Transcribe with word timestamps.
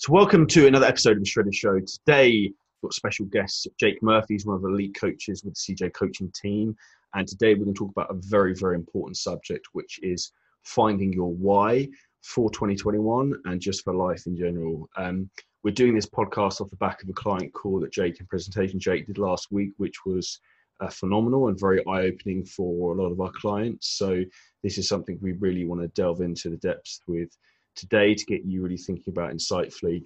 So, 0.00 0.12
welcome 0.12 0.46
to 0.46 0.68
another 0.68 0.86
episode 0.86 1.16
of 1.16 1.24
the 1.24 1.28
Shredded 1.28 1.56
Show. 1.56 1.80
Today, 1.80 2.30
we've 2.30 2.54
got 2.82 2.94
special 2.94 3.26
guest 3.26 3.66
Jake 3.80 4.00
Murphy. 4.00 4.34
He's 4.34 4.46
one 4.46 4.54
of 4.54 4.62
the 4.62 4.68
elite 4.68 4.96
coaches 4.96 5.42
with 5.42 5.54
the 5.54 5.74
CJ 5.74 5.92
coaching 5.92 6.30
team. 6.40 6.76
And 7.14 7.26
today, 7.26 7.54
we're 7.54 7.64
going 7.64 7.74
to 7.74 7.78
talk 7.80 7.90
about 7.90 8.12
a 8.12 8.20
very, 8.28 8.54
very 8.54 8.76
important 8.76 9.16
subject, 9.16 9.66
which 9.72 9.98
is 10.04 10.30
finding 10.62 11.12
your 11.12 11.32
why 11.32 11.88
for 12.22 12.48
2021 12.48 13.42
and 13.46 13.60
just 13.60 13.82
for 13.82 13.92
life 13.92 14.28
in 14.28 14.36
general. 14.36 14.88
Um, 14.96 15.28
we're 15.64 15.74
doing 15.74 15.96
this 15.96 16.08
podcast 16.08 16.60
off 16.60 16.70
the 16.70 16.76
back 16.76 17.02
of 17.02 17.08
a 17.08 17.12
client 17.12 17.52
call 17.52 17.80
that 17.80 17.92
Jake 17.92 18.20
and 18.20 18.28
presentation 18.28 18.78
Jake 18.78 19.08
did 19.08 19.18
last 19.18 19.48
week, 19.50 19.72
which 19.78 20.06
was 20.06 20.38
uh, 20.78 20.90
phenomenal 20.90 21.48
and 21.48 21.58
very 21.58 21.84
eye 21.88 22.02
opening 22.02 22.44
for 22.44 22.92
a 22.92 23.02
lot 23.02 23.10
of 23.10 23.20
our 23.20 23.32
clients. 23.32 23.98
So, 23.98 24.22
this 24.62 24.78
is 24.78 24.86
something 24.86 25.18
we 25.20 25.32
really 25.32 25.64
want 25.64 25.80
to 25.80 25.88
delve 25.88 26.20
into 26.20 26.50
the 26.50 26.56
depths 26.58 27.00
with 27.08 27.36
today 27.78 28.14
to 28.14 28.24
get 28.26 28.44
you 28.44 28.62
really 28.62 28.76
thinking 28.76 29.12
about 29.12 29.32
insightfully 29.32 30.04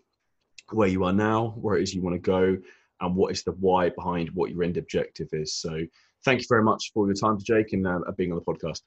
where 0.70 0.88
you 0.88 1.04
are 1.04 1.12
now, 1.12 1.54
where 1.60 1.76
it 1.76 1.82
is 1.82 1.94
you 1.94 2.02
want 2.02 2.14
to 2.14 2.20
go, 2.20 2.56
and 3.00 3.16
what 3.16 3.32
is 3.32 3.42
the 3.42 3.52
why 3.52 3.88
behind 3.90 4.30
what 4.30 4.50
your 4.50 4.62
end 4.62 4.76
objective 4.76 5.28
is. 5.32 5.54
So, 5.54 5.80
thank 6.24 6.40
you 6.40 6.46
very 6.48 6.62
much 6.62 6.92
for 6.94 7.06
your 7.06 7.16
time, 7.16 7.38
Jake, 7.42 7.72
and 7.72 7.86
uh, 7.86 7.98
being 8.16 8.32
on 8.32 8.38
the 8.38 8.44
podcast. 8.44 8.82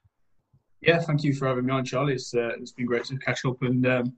Yeah, 0.81 0.99
thank 0.99 1.23
you 1.23 1.33
for 1.33 1.47
having 1.47 1.65
me 1.65 1.73
on, 1.73 1.83
Charlie. 1.83 2.13
It's, 2.13 2.33
uh, 2.33 2.51
it's 2.59 2.71
been 2.71 2.85
great 2.85 3.05
to 3.05 3.17
catch 3.17 3.43
up. 3.45 3.61
And 3.61 3.85
um, 3.87 4.13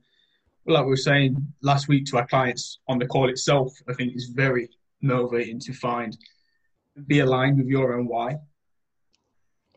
like 0.66 0.84
we 0.84 0.90
were 0.90 0.96
saying 0.96 1.36
last 1.62 1.88
week 1.88 2.04
to 2.06 2.18
our 2.18 2.26
clients 2.26 2.80
on 2.88 2.98
the 2.98 3.06
call 3.06 3.28
itself, 3.28 3.72
I 3.88 3.94
think 3.94 4.12
it's 4.14 4.26
very 4.26 4.68
motivating 5.00 5.60
to 5.60 5.72
find 5.72 6.16
be 7.06 7.20
aligned 7.20 7.58
with 7.58 7.68
your 7.68 7.94
own 7.96 8.08
why. 8.08 8.36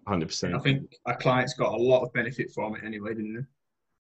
Hundred 0.08 0.27
percent. 0.27 0.55
I 0.55 0.60
think 0.60 0.91
our 1.05 1.16
clients 1.16 1.54
got 1.54 1.73
a 1.73 1.77
lot 1.77 2.02
of 2.02 2.12
benefit 2.13 2.52
from 2.52 2.76
it 2.76 2.84
anyway, 2.84 3.13
didn't 3.13 3.35
they? 3.35 3.46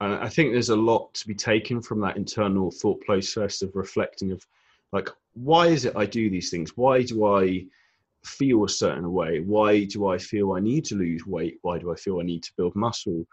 And 0.01 0.15
I 0.15 0.29
think 0.29 0.51
there's 0.51 0.69
a 0.69 0.75
lot 0.75 1.13
to 1.13 1.27
be 1.27 1.35
taken 1.35 1.79
from 1.79 2.01
that 2.01 2.17
internal 2.17 2.71
thought 2.71 2.99
process 3.01 3.61
of 3.61 3.75
reflecting 3.75 4.31
of 4.31 4.43
like, 4.91 5.09
why 5.35 5.67
is 5.67 5.85
it 5.85 5.95
I 5.95 6.07
do 6.07 6.27
these 6.27 6.49
things? 6.49 6.75
Why 6.75 7.03
do 7.03 7.23
I 7.27 7.67
feel 8.25 8.63
a 8.63 8.69
certain 8.69 9.13
way? 9.13 9.41
Why 9.41 9.83
do 9.85 10.07
I 10.07 10.17
feel 10.17 10.53
I 10.53 10.59
need 10.59 10.85
to 10.85 10.95
lose 10.95 11.27
weight? 11.27 11.59
Why 11.61 11.77
do 11.77 11.91
I 11.91 11.95
feel 11.95 12.19
I 12.19 12.23
need 12.23 12.41
to 12.43 12.53
build 12.57 12.75
muscle? 12.75 13.27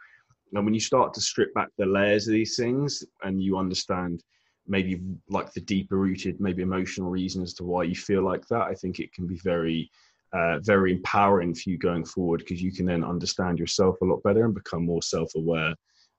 And 0.53 0.65
when 0.67 0.75
you 0.75 0.81
start 0.81 1.15
to 1.15 1.23
strip 1.23 1.55
back 1.55 1.69
the 1.79 1.87
layers 1.87 2.29
of 2.29 2.35
these 2.35 2.57
things 2.57 3.03
and 3.23 3.43
you 3.43 3.57
understand 3.57 4.23
maybe 4.67 5.01
like 5.31 5.51
the 5.55 5.63
deeper 5.63 5.97
rooted, 5.97 6.39
maybe 6.39 6.61
emotional 6.61 7.09
reasons 7.09 7.55
to 7.55 7.65
why 7.65 7.85
you 7.85 7.95
feel 7.95 8.23
like 8.23 8.47
that, 8.49 8.65
I 8.65 8.75
think 8.75 9.01
it 9.01 9.15
can 9.15 9.27
be 9.27 9.39
very, 9.39 9.91
uh, 10.35 10.59
very 10.59 10.93
empowering 10.93 11.55
for 11.55 11.71
you 11.71 11.79
going 11.79 12.05
forward 12.05 12.41
because 12.41 12.61
you 12.61 12.73
can 12.73 12.85
then 12.85 13.05
understand 13.05 13.59
yourself 13.59 13.97
a 14.03 14.05
lot 14.05 14.23
better 14.23 14.45
and 14.45 14.55
become 14.55 14.85
more 14.85 15.03
self 15.03 15.35
aware 15.35 15.75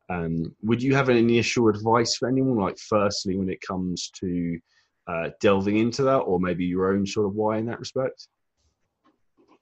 um, 0.09 0.55
would 0.63 0.81
you 0.81 0.95
have 0.95 1.09
any 1.09 1.19
initial 1.19 1.69
advice 1.69 2.15
for 2.15 2.27
anyone, 2.27 2.57
like 2.57 2.77
firstly, 2.77 3.37
when 3.37 3.49
it 3.49 3.61
comes 3.61 4.09
to 4.19 4.59
uh, 5.07 5.29
delving 5.39 5.77
into 5.77 6.03
that, 6.03 6.17
or 6.17 6.39
maybe 6.39 6.65
your 6.65 6.93
own 6.93 7.05
sort 7.05 7.27
of 7.27 7.35
why 7.35 7.57
in 7.57 7.67
that 7.67 7.79
respect? 7.79 8.27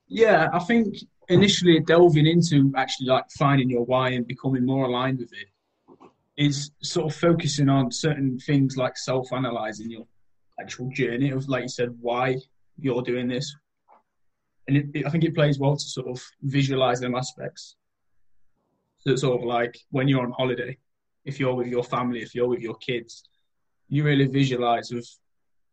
Yeah, 0.08 0.48
I 0.52 0.58
think 0.60 0.96
initially 1.28 1.80
delving 1.80 2.26
into 2.26 2.72
actually 2.76 3.08
like 3.08 3.24
finding 3.38 3.68
your 3.68 3.84
why 3.84 4.10
and 4.10 4.26
becoming 4.26 4.64
more 4.64 4.86
aligned 4.86 5.18
with 5.18 5.32
it 5.32 5.48
is 6.38 6.70
sort 6.82 7.12
of 7.12 7.18
focusing 7.18 7.68
on 7.68 7.90
certain 7.90 8.38
things 8.38 8.76
like 8.76 8.96
self-analyzing 8.96 9.90
your 9.90 10.06
actual 10.60 10.88
journey 10.90 11.30
of, 11.30 11.48
like 11.48 11.62
you 11.62 11.68
said, 11.68 11.94
why 12.00 12.36
you're 12.78 13.02
doing 13.02 13.28
this. 13.28 13.54
And 14.66 14.76
it, 14.76 14.86
it, 14.94 15.06
I 15.06 15.10
think 15.10 15.24
it 15.24 15.34
plays 15.34 15.58
well 15.58 15.76
to 15.76 15.84
sort 15.84 16.08
of 16.08 16.22
visualize 16.42 17.00
them 17.00 17.14
aspects 17.14 17.76
it's 19.08 19.22
sort 19.22 19.40
of 19.40 19.46
like 19.46 19.78
when 19.90 20.08
you're 20.08 20.22
on 20.22 20.32
holiday, 20.32 20.76
if 21.24 21.38
you're 21.38 21.54
with 21.54 21.66
your 21.66 21.84
family, 21.84 22.20
if 22.22 22.34
you're 22.34 22.48
with 22.48 22.60
your 22.60 22.76
kids, 22.76 23.24
you 23.88 24.04
really 24.04 24.26
visualize 24.26 24.90
of 24.92 25.06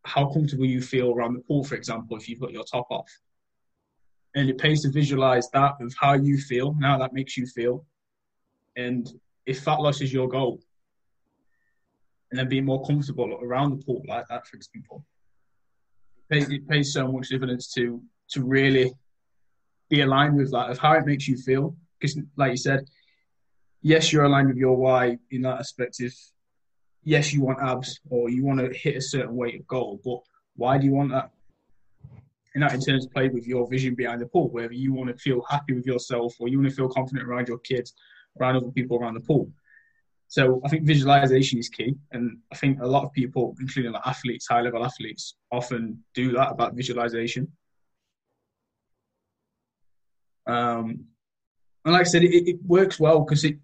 how 0.04 0.26
comfortable 0.26 0.64
you 0.64 0.80
feel 0.80 1.12
around 1.12 1.34
the 1.34 1.40
pool, 1.40 1.64
for 1.64 1.74
example, 1.74 2.16
if 2.16 2.28
you've 2.28 2.40
got 2.40 2.52
your 2.52 2.64
top 2.64 2.86
off. 2.90 3.10
And 4.34 4.48
it 4.48 4.58
pays 4.58 4.82
to 4.82 4.90
visualize 4.90 5.48
that 5.50 5.74
of 5.80 5.94
how 5.98 6.14
you 6.14 6.38
feel, 6.38 6.76
how 6.82 6.98
that 6.98 7.12
makes 7.12 7.36
you 7.36 7.46
feel. 7.46 7.84
And 8.76 9.10
if 9.46 9.62
fat 9.62 9.80
loss 9.80 10.00
is 10.00 10.12
your 10.12 10.28
goal, 10.28 10.60
and 12.30 12.38
then 12.38 12.48
being 12.48 12.64
more 12.64 12.84
comfortable 12.84 13.38
around 13.42 13.70
the 13.70 13.84
pool 13.84 14.02
like 14.06 14.26
that, 14.28 14.46
for 14.46 14.56
example, 14.56 15.04
it 16.18 16.34
pays, 16.34 16.50
it 16.50 16.68
pays 16.68 16.92
so 16.92 17.10
much 17.10 17.28
dividends 17.28 17.72
to 17.74 18.02
to 18.28 18.44
really 18.44 18.92
be 19.88 20.00
aligned 20.00 20.36
with 20.36 20.50
that 20.50 20.70
of 20.70 20.78
how 20.78 20.92
it 20.94 21.06
makes 21.06 21.28
you 21.28 21.36
feel. 21.36 21.76
Because, 21.98 22.18
like 22.36 22.50
you 22.50 22.56
said, 22.56 22.84
yes, 23.82 24.12
you're 24.12 24.24
aligned 24.24 24.48
with 24.48 24.56
your 24.56 24.76
why 24.76 25.18
in 25.30 25.42
that 25.42 25.60
aspect. 25.60 26.00
If 26.00 26.14
yes, 27.04 27.32
you 27.32 27.42
want 27.42 27.62
abs 27.62 28.00
or 28.10 28.28
you 28.28 28.44
want 28.44 28.60
to 28.60 28.76
hit 28.76 28.96
a 28.96 29.00
certain 29.00 29.34
weight 29.34 29.60
of 29.60 29.66
goal, 29.66 30.00
but 30.04 30.18
why 30.56 30.78
do 30.78 30.86
you 30.86 30.92
want 30.92 31.12
that? 31.12 31.30
And 32.54 32.62
that 32.62 32.72
in 32.72 32.80
turn 32.80 33.00
play 33.12 33.28
with 33.28 33.46
your 33.46 33.68
vision 33.68 33.94
behind 33.94 34.22
the 34.22 34.26
pool, 34.26 34.48
whether 34.48 34.72
you 34.72 34.92
want 34.92 35.10
to 35.10 35.16
feel 35.16 35.42
happy 35.48 35.74
with 35.74 35.84
yourself 35.84 36.34
or 36.38 36.48
you 36.48 36.58
want 36.58 36.70
to 36.70 36.74
feel 36.74 36.88
confident 36.88 37.28
around 37.28 37.48
your 37.48 37.58
kids, 37.58 37.92
around 38.40 38.56
other 38.56 38.70
people 38.70 38.96
around 38.98 39.14
the 39.14 39.20
pool. 39.20 39.50
So 40.28 40.60
I 40.64 40.68
think 40.68 40.84
visualization 40.84 41.58
is 41.58 41.68
key, 41.68 41.94
and 42.10 42.38
I 42.50 42.56
think 42.56 42.80
a 42.80 42.86
lot 42.86 43.04
of 43.04 43.12
people, 43.12 43.54
including 43.60 43.92
like 43.92 44.06
athletes, 44.06 44.48
high 44.48 44.60
level 44.60 44.84
athletes, 44.84 45.36
often 45.52 46.02
do 46.14 46.32
that 46.32 46.50
about 46.50 46.74
visualization. 46.74 47.52
Um, 50.46 51.04
and 51.86 51.92
like 51.92 52.00
I 52.00 52.04
said, 52.04 52.24
it, 52.24 52.48
it 52.48 52.58
works 52.64 52.98
well 52.98 53.20
because 53.20 53.44
it 53.44 53.58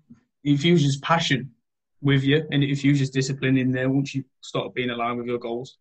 infuses 0.44 0.96
passion 0.98 1.50
with 2.00 2.22
you 2.22 2.46
and 2.52 2.62
it 2.62 2.70
infuses 2.70 3.10
discipline 3.10 3.58
in 3.58 3.72
there 3.72 3.90
once 3.90 4.14
you 4.14 4.24
start 4.40 4.74
being 4.74 4.90
aligned 4.90 5.18
with 5.18 5.26
your 5.26 5.40
goals. 5.40 5.76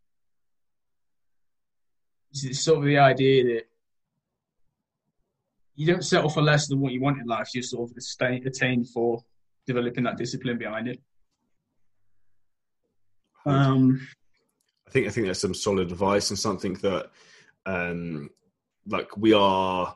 It's 2.34 2.62
sort 2.62 2.80
of 2.80 2.86
the 2.86 2.98
idea 2.98 3.44
that 3.44 3.64
you 5.76 5.86
don't 5.86 6.04
settle 6.04 6.30
for 6.30 6.42
less 6.42 6.68
than 6.68 6.80
what 6.80 6.94
you 6.94 7.00
want 7.00 7.20
in 7.20 7.28
life. 7.28 7.50
You 7.54 7.62
sort 7.62 7.92
of 7.92 7.98
attain 8.46 8.86
for 8.86 9.24
developing 9.68 10.06
that 10.06 10.18
discipline 10.18 10.58
behind 10.58 10.88
it. 10.88 11.00
Um, 13.46 14.08
I 14.88 14.92
think 14.92 15.08
I 15.08 15.12
think 15.12 15.28
that's 15.28 15.42
some 15.42 15.54
solid 15.54 15.92
advice 15.92 16.32
and 16.32 16.40
something 16.40 16.74
that, 16.76 17.12
um, 17.68 18.32
like 18.88 19.16
we 19.16 19.34
are 19.34 19.96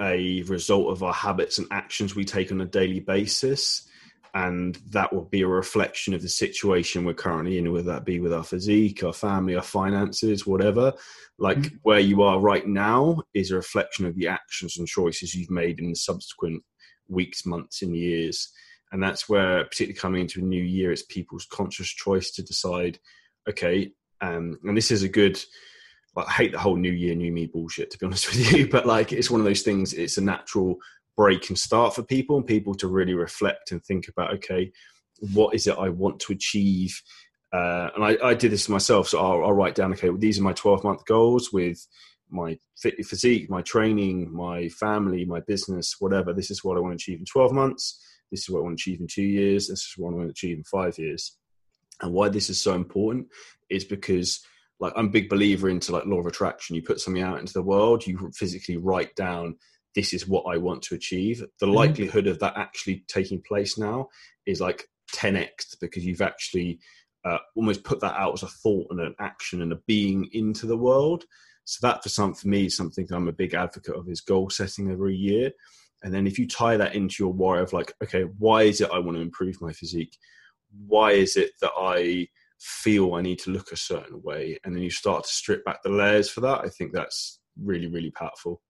a 0.00 0.42
result 0.42 0.90
of 0.90 1.02
our 1.02 1.12
habits 1.12 1.58
and 1.58 1.68
actions 1.70 2.14
we 2.14 2.24
take 2.24 2.50
on 2.50 2.60
a 2.60 2.66
daily 2.66 3.00
basis 3.00 3.88
and 4.34 4.74
that 4.90 5.12
will 5.12 5.24
be 5.24 5.42
a 5.42 5.46
reflection 5.46 6.12
of 6.12 6.20
the 6.20 6.28
situation 6.28 7.04
we're 7.04 7.14
currently 7.14 7.56
in 7.56 7.70
whether 7.72 7.92
that 7.92 8.04
be 8.04 8.18
with 8.18 8.32
our 8.32 8.42
physique 8.42 9.04
our 9.04 9.12
family 9.12 9.54
our 9.54 9.62
finances 9.62 10.46
whatever 10.46 10.92
like 11.38 11.58
mm-hmm. 11.58 11.76
where 11.82 12.00
you 12.00 12.22
are 12.22 12.40
right 12.40 12.66
now 12.66 13.20
is 13.32 13.50
a 13.50 13.56
reflection 13.56 14.04
of 14.04 14.16
the 14.16 14.26
actions 14.26 14.76
and 14.76 14.88
choices 14.88 15.34
you've 15.34 15.50
made 15.50 15.78
in 15.78 15.90
the 15.90 15.96
subsequent 15.96 16.62
weeks 17.08 17.46
months 17.46 17.82
and 17.82 17.96
years 17.96 18.52
and 18.92 19.02
that's 19.02 19.28
where 19.28 19.64
particularly 19.64 19.98
coming 19.98 20.20
into 20.22 20.40
a 20.40 20.44
new 20.44 20.62
year 20.62 20.90
it's 20.90 21.02
people's 21.02 21.46
conscious 21.46 21.88
choice 21.88 22.32
to 22.32 22.42
decide 22.42 22.98
okay 23.48 23.92
um, 24.20 24.58
and 24.64 24.76
this 24.76 24.90
is 24.90 25.02
a 25.02 25.08
good 25.08 25.40
I 26.16 26.30
hate 26.30 26.52
the 26.52 26.58
whole 26.58 26.76
new 26.76 26.92
year, 26.92 27.14
new 27.14 27.32
me 27.32 27.46
bullshit, 27.46 27.90
to 27.90 27.98
be 27.98 28.06
honest 28.06 28.28
with 28.28 28.52
you. 28.52 28.68
But 28.70 28.86
like, 28.86 29.12
it's 29.12 29.30
one 29.30 29.40
of 29.40 29.46
those 29.46 29.62
things, 29.62 29.92
it's 29.92 30.18
a 30.18 30.22
natural 30.22 30.76
break 31.16 31.48
and 31.48 31.58
start 31.58 31.94
for 31.94 32.02
people 32.02 32.36
and 32.36 32.46
people 32.46 32.74
to 32.74 32.88
really 32.88 33.14
reflect 33.14 33.72
and 33.72 33.84
think 33.84 34.08
about, 34.08 34.34
okay, 34.34 34.72
what 35.32 35.54
is 35.54 35.66
it 35.66 35.76
I 35.78 35.88
want 35.88 36.20
to 36.20 36.32
achieve? 36.32 37.00
Uh, 37.52 37.90
and 37.94 38.04
I, 38.04 38.18
I, 38.22 38.34
did 38.34 38.50
this 38.50 38.68
myself. 38.68 39.08
So 39.08 39.18
I'll, 39.20 39.44
I'll, 39.44 39.52
write 39.52 39.76
down, 39.76 39.92
okay, 39.92 40.10
well, 40.10 40.18
these 40.18 40.40
are 40.40 40.42
my 40.42 40.54
12 40.54 40.82
month 40.82 41.04
goals 41.04 41.52
with 41.52 41.86
my 42.28 42.58
physique, 42.76 43.48
my 43.48 43.62
training, 43.62 44.32
my 44.32 44.68
family, 44.70 45.24
my 45.24 45.38
business, 45.40 45.96
whatever. 46.00 46.32
This 46.32 46.50
is 46.50 46.64
what 46.64 46.76
I 46.76 46.80
want 46.80 46.98
to 46.98 47.02
achieve 47.02 47.20
in 47.20 47.24
12 47.26 47.52
months. 47.52 48.02
This 48.32 48.40
is 48.40 48.50
what 48.50 48.58
I 48.58 48.62
want 48.62 48.76
to 48.76 48.82
achieve 48.82 49.00
in 49.00 49.06
two 49.06 49.22
years. 49.22 49.68
This 49.68 49.80
is 49.80 49.94
what 49.96 50.10
I 50.10 50.16
want 50.16 50.26
to 50.28 50.32
achieve 50.32 50.58
in 50.58 50.64
five 50.64 50.98
years. 50.98 51.36
And 52.02 52.12
why 52.12 52.28
this 52.28 52.50
is 52.50 52.60
so 52.60 52.74
important 52.74 53.28
is 53.70 53.84
because 53.84 54.44
like 54.84 54.92
I'm 54.96 55.06
a 55.06 55.10
big 55.10 55.30
believer 55.30 55.70
into 55.70 55.92
like 55.92 56.04
law 56.04 56.20
of 56.20 56.26
attraction. 56.26 56.76
You 56.76 56.82
put 56.82 57.00
something 57.00 57.22
out 57.22 57.40
into 57.40 57.54
the 57.54 57.62
world, 57.62 58.06
you 58.06 58.30
physically 58.34 58.76
write 58.76 59.16
down 59.16 59.56
this 59.94 60.12
is 60.12 60.28
what 60.28 60.44
I 60.46 60.58
want 60.58 60.82
to 60.82 60.94
achieve. 60.94 61.42
The 61.58 61.66
mm-hmm. 61.66 61.74
likelihood 61.74 62.26
of 62.26 62.38
that 62.40 62.56
actually 62.56 63.04
taking 63.08 63.40
place 63.40 63.78
now 63.78 64.08
is 64.44 64.60
like 64.60 64.86
10x 65.14 65.80
because 65.80 66.04
you've 66.04 66.20
actually 66.20 66.80
uh, 67.24 67.38
almost 67.56 67.82
put 67.82 68.00
that 68.00 68.14
out 68.16 68.34
as 68.34 68.42
a 68.42 68.48
thought 68.48 68.88
and 68.90 69.00
an 69.00 69.14
action 69.18 69.62
and 69.62 69.72
a 69.72 69.80
being 69.86 70.28
into 70.32 70.66
the 70.66 70.76
world. 70.76 71.24
So 71.64 71.86
that 71.86 72.02
for 72.02 72.10
some 72.10 72.34
for 72.34 72.48
me 72.48 72.66
is 72.66 72.76
something 72.76 73.06
that 73.06 73.16
I'm 73.16 73.28
a 73.28 73.32
big 73.32 73.54
advocate 73.54 73.94
of 73.94 74.08
is 74.10 74.20
goal 74.20 74.50
setting 74.50 74.90
every 74.90 75.16
year. 75.16 75.52
And 76.02 76.12
then 76.12 76.26
if 76.26 76.38
you 76.38 76.46
tie 76.46 76.76
that 76.76 76.94
into 76.94 77.22
your 77.22 77.32
why 77.32 77.60
of 77.60 77.72
like, 77.72 77.94
okay, 78.02 78.24
why 78.38 78.64
is 78.64 78.82
it 78.82 78.90
I 78.92 78.98
want 78.98 79.16
to 79.16 79.22
improve 79.22 79.62
my 79.62 79.72
physique? 79.72 80.18
Why 80.86 81.12
is 81.12 81.38
it 81.38 81.52
that 81.62 81.72
I 81.74 82.28
feel 82.64 83.14
I 83.14 83.20
need 83.20 83.38
to 83.40 83.50
look 83.50 83.72
a 83.72 83.76
certain 83.76 84.22
way, 84.22 84.58
and 84.64 84.74
then 84.74 84.82
you 84.82 84.90
start 84.90 85.24
to 85.24 85.28
strip 85.28 85.64
back 85.64 85.82
the 85.82 85.90
layers 85.90 86.30
for 86.30 86.40
that. 86.40 86.60
I 86.64 86.68
think 86.68 86.92
that's 86.92 87.38
really, 87.62 87.88
really 87.88 88.10
powerful. 88.10 88.62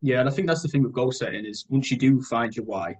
Yeah, 0.00 0.20
and 0.20 0.28
I 0.28 0.32
think 0.32 0.48
that's 0.48 0.62
the 0.62 0.68
thing 0.68 0.82
with 0.82 0.92
goal 0.92 1.12
setting 1.12 1.44
is 1.44 1.66
once 1.68 1.90
you 1.90 1.98
do 1.98 2.22
find 2.22 2.54
your 2.56 2.64
why, 2.64 2.96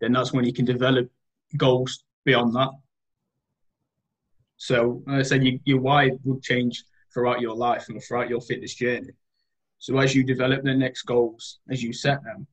then 0.00 0.12
that's 0.12 0.32
when 0.32 0.44
you 0.44 0.52
can 0.52 0.64
develop 0.64 1.10
goals 1.56 2.04
beyond 2.24 2.54
that. 2.54 2.70
So, 4.58 5.02
like 5.06 5.20
I 5.20 5.22
said, 5.22 5.44
you, 5.44 5.58
your 5.64 5.80
why 5.80 6.10
would 6.24 6.42
change 6.42 6.84
throughout 7.12 7.40
your 7.40 7.54
life 7.54 7.88
and 7.88 8.02
throughout 8.02 8.28
your 8.28 8.40
fitness 8.40 8.74
journey. 8.74 9.10
So, 9.78 9.98
as 9.98 10.14
you 10.14 10.22
develop 10.22 10.62
the 10.62 10.74
next 10.74 11.02
goals, 11.02 11.58
as 11.68 11.82
you 11.82 11.92
set 11.92 12.22
them, 12.22 12.46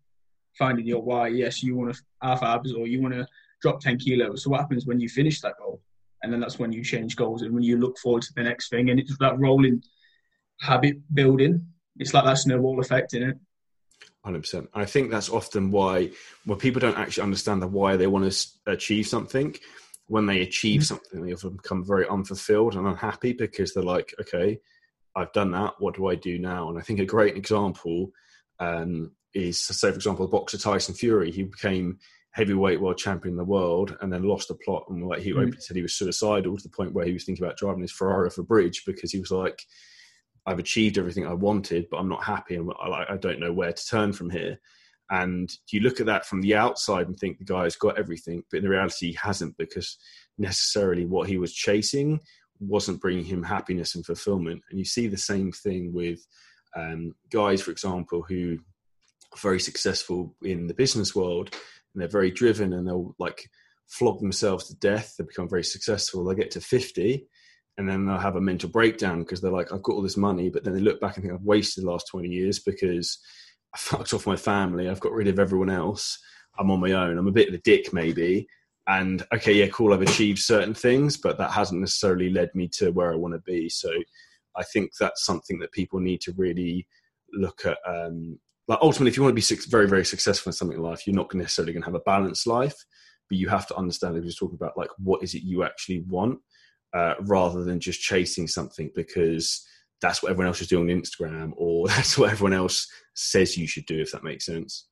finding 0.57 0.87
your 0.87 1.01
why, 1.01 1.27
yes, 1.27 1.61
you 1.61 1.75
want 1.75 1.95
to 1.95 2.01
half 2.21 2.41
abs 2.41 2.73
or 2.73 2.87
you 2.87 3.01
want 3.01 3.13
to 3.13 3.27
drop 3.61 3.79
10 3.79 3.97
kilos. 3.99 4.43
So, 4.43 4.49
what 4.49 4.61
happens 4.61 4.85
when 4.85 4.99
you 4.99 5.09
finish 5.09 5.41
that 5.41 5.55
goal? 5.59 5.81
And 6.25 6.33
then 6.33 6.39
that's 6.39 6.57
when 6.57 6.71
you 6.71 6.83
change 6.83 7.15
goals 7.15 7.43
and 7.43 7.53
when 7.53 7.61
you 7.61 7.77
look 7.77 7.99
forward 7.99 8.23
to 8.23 8.33
the 8.35 8.41
next 8.41 8.69
thing. 8.69 8.89
And 8.89 8.99
it's 8.99 9.15
that 9.19 9.37
rolling 9.37 9.83
habit 10.59 10.97
building. 11.13 11.67
It's 11.97 12.15
like 12.15 12.25
that 12.25 12.39
snowball 12.39 12.79
effect 12.79 13.13
in 13.13 13.21
it. 13.21 13.37
Hundred 14.23 14.41
percent. 14.41 14.69
I 14.73 14.85
think 14.85 15.11
that's 15.11 15.29
often 15.29 15.69
why 15.69 16.09
when 16.45 16.57
people 16.57 16.79
don't 16.79 16.97
actually 16.97 17.21
understand 17.21 17.61
the 17.61 17.67
why 17.67 17.95
they 17.95 18.07
want 18.07 18.31
to 18.31 18.47
achieve 18.65 19.05
something, 19.05 19.55
when 20.07 20.25
they 20.25 20.41
achieve 20.41 20.81
mm-hmm. 20.81 20.95
something, 20.95 21.23
they 21.23 21.33
often 21.33 21.57
become 21.57 21.85
very 21.85 22.07
unfulfilled 22.07 22.75
and 22.75 22.87
unhappy 22.87 23.33
because 23.33 23.75
they're 23.75 23.83
like, 23.83 24.15
okay, 24.19 24.59
I've 25.15 25.31
done 25.31 25.51
that. 25.51 25.75
What 25.77 25.95
do 25.95 26.07
I 26.07 26.15
do 26.15 26.39
now? 26.39 26.69
And 26.69 26.79
I 26.79 26.81
think 26.81 26.99
a 26.99 27.05
great 27.05 27.37
example 27.37 28.09
um, 28.59 29.11
is, 29.35 29.59
say, 29.59 29.91
for 29.91 29.95
example, 29.95 30.25
the 30.25 30.31
boxer 30.31 30.57
Tyson 30.57 30.95
Fury. 30.95 31.29
He 31.31 31.43
became 31.43 31.99
heavyweight 32.35 32.81
world 32.81 32.97
champion 32.97 33.33
in 33.33 33.37
the 33.37 33.45
world 33.45 33.97
and 34.01 34.11
then 34.11 34.21
lost 34.21 34.49
the 34.49 34.55
plot 34.55 34.83
and 34.89 35.07
like 35.07 35.21
he 35.21 35.31
mm. 35.31 35.37
openly 35.37 35.57
said 35.57 35.77
he 35.77 35.81
was 35.81 35.95
suicidal 35.95 36.57
to 36.57 36.63
the 36.63 36.69
point 36.69 36.91
where 36.91 37.05
he 37.05 37.13
was 37.13 37.23
thinking 37.23 37.43
about 37.43 37.55
driving 37.55 37.81
his 37.81 37.93
Ferrari 37.93 38.27
off 38.27 38.37
a 38.37 38.43
bridge 38.43 38.83
because 38.85 39.09
he 39.09 39.19
was 39.19 39.31
like, 39.31 39.63
I've 40.45 40.59
achieved 40.59 40.97
everything 40.97 41.25
I 41.25 41.33
wanted, 41.33 41.87
but 41.89 41.97
I'm 41.97 42.09
not 42.09 42.25
happy 42.25 42.55
and 42.55 42.69
I, 42.77 43.05
I 43.13 43.17
don't 43.17 43.39
know 43.39 43.53
where 43.53 43.71
to 43.71 43.85
turn 43.85 44.11
from 44.11 44.29
here. 44.29 44.59
And 45.09 45.49
you 45.71 45.79
look 45.79 46.01
at 46.01 46.07
that 46.07 46.25
from 46.25 46.41
the 46.41 46.55
outside 46.55 47.07
and 47.07 47.17
think 47.17 47.37
the 47.37 47.45
guy's 47.45 47.77
got 47.77 47.97
everything, 47.97 48.43
but 48.51 48.57
in 48.57 48.63
the 48.63 48.69
reality, 48.69 49.11
he 49.11 49.17
hasn't 49.21 49.55
because 49.57 49.97
necessarily 50.37 51.05
what 51.05 51.29
he 51.29 51.37
was 51.37 51.53
chasing 51.53 52.19
wasn't 52.59 52.99
bringing 52.99 53.23
him 53.23 53.43
happiness 53.43 53.95
and 53.95 54.05
fulfillment. 54.05 54.61
And 54.69 54.77
you 54.77 54.85
see 54.85 55.07
the 55.07 55.15
same 55.15 55.53
thing 55.53 55.93
with 55.93 56.19
um, 56.75 57.15
guys, 57.31 57.61
for 57.61 57.71
example, 57.71 58.23
who 58.27 58.57
are 59.33 59.39
very 59.39 59.61
successful 59.61 60.35
in 60.41 60.67
the 60.67 60.73
business 60.73 61.15
world 61.15 61.55
and 61.95 62.01
they're 62.01 62.09
very 62.09 62.29
driven 62.29 62.73
and 62.73 62.85
they'll 62.85 63.15
like 63.17 63.49
flog 63.87 64.19
themselves 64.19 64.67
to 64.67 64.75
death. 64.75 65.15
They 65.17 65.23
become 65.23 65.49
very 65.49 65.63
successful. 65.63 66.25
They 66.25 66.35
get 66.35 66.51
to 66.51 66.61
50 66.61 67.25
and 67.77 67.89
then 67.89 68.05
they'll 68.05 68.17
have 68.17 68.35
a 68.35 68.41
mental 68.41 68.69
breakdown 68.69 69.19
because 69.19 69.41
they're 69.41 69.51
like, 69.51 69.71
I've 69.71 69.83
got 69.83 69.93
all 69.93 70.01
this 70.01 70.17
money, 70.17 70.49
but 70.49 70.63
then 70.63 70.73
they 70.73 70.79
look 70.81 70.99
back 71.01 71.15
and 71.15 71.23
think 71.23 71.33
I've 71.33 71.45
wasted 71.45 71.83
the 71.83 71.89
last 71.89 72.07
20 72.09 72.27
years 72.27 72.59
because 72.59 73.17
I 73.73 73.77
fucked 73.79 74.13
off 74.13 74.27
my 74.27 74.35
family. 74.35 74.89
I've 74.89 74.99
got 74.99 75.13
rid 75.13 75.27
of 75.27 75.39
everyone 75.39 75.69
else. 75.69 76.19
I'm 76.57 76.71
on 76.71 76.79
my 76.79 76.91
own. 76.91 77.17
I'm 77.17 77.27
a 77.27 77.33
bit 77.33 77.49
of 77.49 77.53
a 77.53 77.59
dick, 77.59 77.93
maybe. 77.93 78.47
And 78.87 79.25
okay, 79.33 79.53
yeah, 79.53 79.67
cool. 79.67 79.93
I've 79.93 80.01
achieved 80.01 80.39
certain 80.39 80.73
things, 80.73 81.17
but 81.17 81.37
that 81.37 81.51
hasn't 81.51 81.81
necessarily 81.81 82.29
led 82.29 82.49
me 82.53 82.69
to 82.73 82.91
where 82.91 83.11
I 83.11 83.15
want 83.15 83.33
to 83.33 83.39
be. 83.39 83.67
So 83.67 83.89
I 84.55 84.63
think 84.63 84.91
that's 84.99 85.25
something 85.25 85.59
that 85.59 85.71
people 85.71 85.99
need 85.99 86.21
to 86.21 86.33
really 86.37 86.87
look 87.33 87.65
at. 87.65 87.77
Um, 87.87 88.39
like 88.67 88.79
ultimately, 88.81 89.09
if 89.09 89.17
you 89.17 89.23
want 89.23 89.35
to 89.37 89.55
be 89.55 89.61
very, 89.69 89.87
very 89.87 90.05
successful 90.05 90.49
in 90.49 90.53
something 90.53 90.77
in 90.77 90.83
life, 90.83 91.05
you're 91.05 91.15
not 91.15 91.33
necessarily 91.33 91.73
going 91.73 91.83
to 91.83 91.87
have 91.87 91.95
a 91.95 91.99
balanced 91.99 92.47
life, 92.47 92.75
but 93.29 93.37
you 93.37 93.47
have 93.47 93.67
to 93.67 93.75
understand 93.75 94.15
if 94.15 94.23
you're 94.23 94.29
just 94.29 94.39
talking 94.39 94.55
about 94.55 94.77
like 94.77 94.89
what 94.97 95.23
is 95.23 95.35
it 95.35 95.43
you 95.43 95.63
actually 95.63 96.03
want 96.07 96.39
uh, 96.93 97.15
rather 97.21 97.63
than 97.63 97.79
just 97.79 98.01
chasing 98.01 98.47
something 98.47 98.89
because 98.95 99.65
that's 100.01 100.21
what 100.21 100.31
everyone 100.31 100.47
else 100.47 100.61
is 100.61 100.67
doing 100.67 100.89
on 100.89 101.01
Instagram 101.01 101.51
or 101.57 101.87
that's 101.89 102.17
what 102.17 102.31
everyone 102.31 102.53
else 102.53 102.87
says 103.13 103.57
you 103.57 103.67
should 103.67 103.85
do, 103.85 104.01
if 104.01 104.11
that 104.11 104.23
makes 104.23 104.45
sense. 104.45 104.87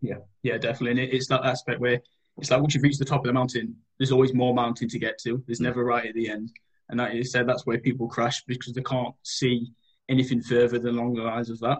Yeah, 0.00 0.18
yeah, 0.42 0.58
definitely. 0.58 1.02
And 1.02 1.12
it's 1.12 1.28
that 1.28 1.44
aspect 1.44 1.80
where 1.80 2.00
it's 2.38 2.50
like 2.50 2.60
once 2.60 2.74
you've 2.74 2.82
reached 2.82 2.98
the 2.98 3.04
top 3.04 3.20
of 3.20 3.26
the 3.26 3.32
mountain, 3.32 3.76
there's 3.98 4.12
always 4.12 4.34
more 4.34 4.54
mountain 4.54 4.88
to 4.88 4.98
get 4.98 5.18
to. 5.20 5.42
There's 5.46 5.60
never 5.60 5.84
right 5.84 6.06
at 6.06 6.14
the 6.14 6.28
end. 6.28 6.52
And 6.88 7.00
that 7.00 7.14
is 7.14 7.32
said, 7.32 7.48
that's 7.48 7.66
where 7.66 7.78
people 7.78 8.08
crash 8.08 8.44
because 8.46 8.74
they 8.74 8.82
can't 8.82 9.14
see 9.22 9.72
anything 10.08 10.42
further 10.42 10.78
than 10.78 10.96
along 10.96 11.14
the 11.14 11.22
lines 11.22 11.50
of 11.50 11.58
that. 11.60 11.78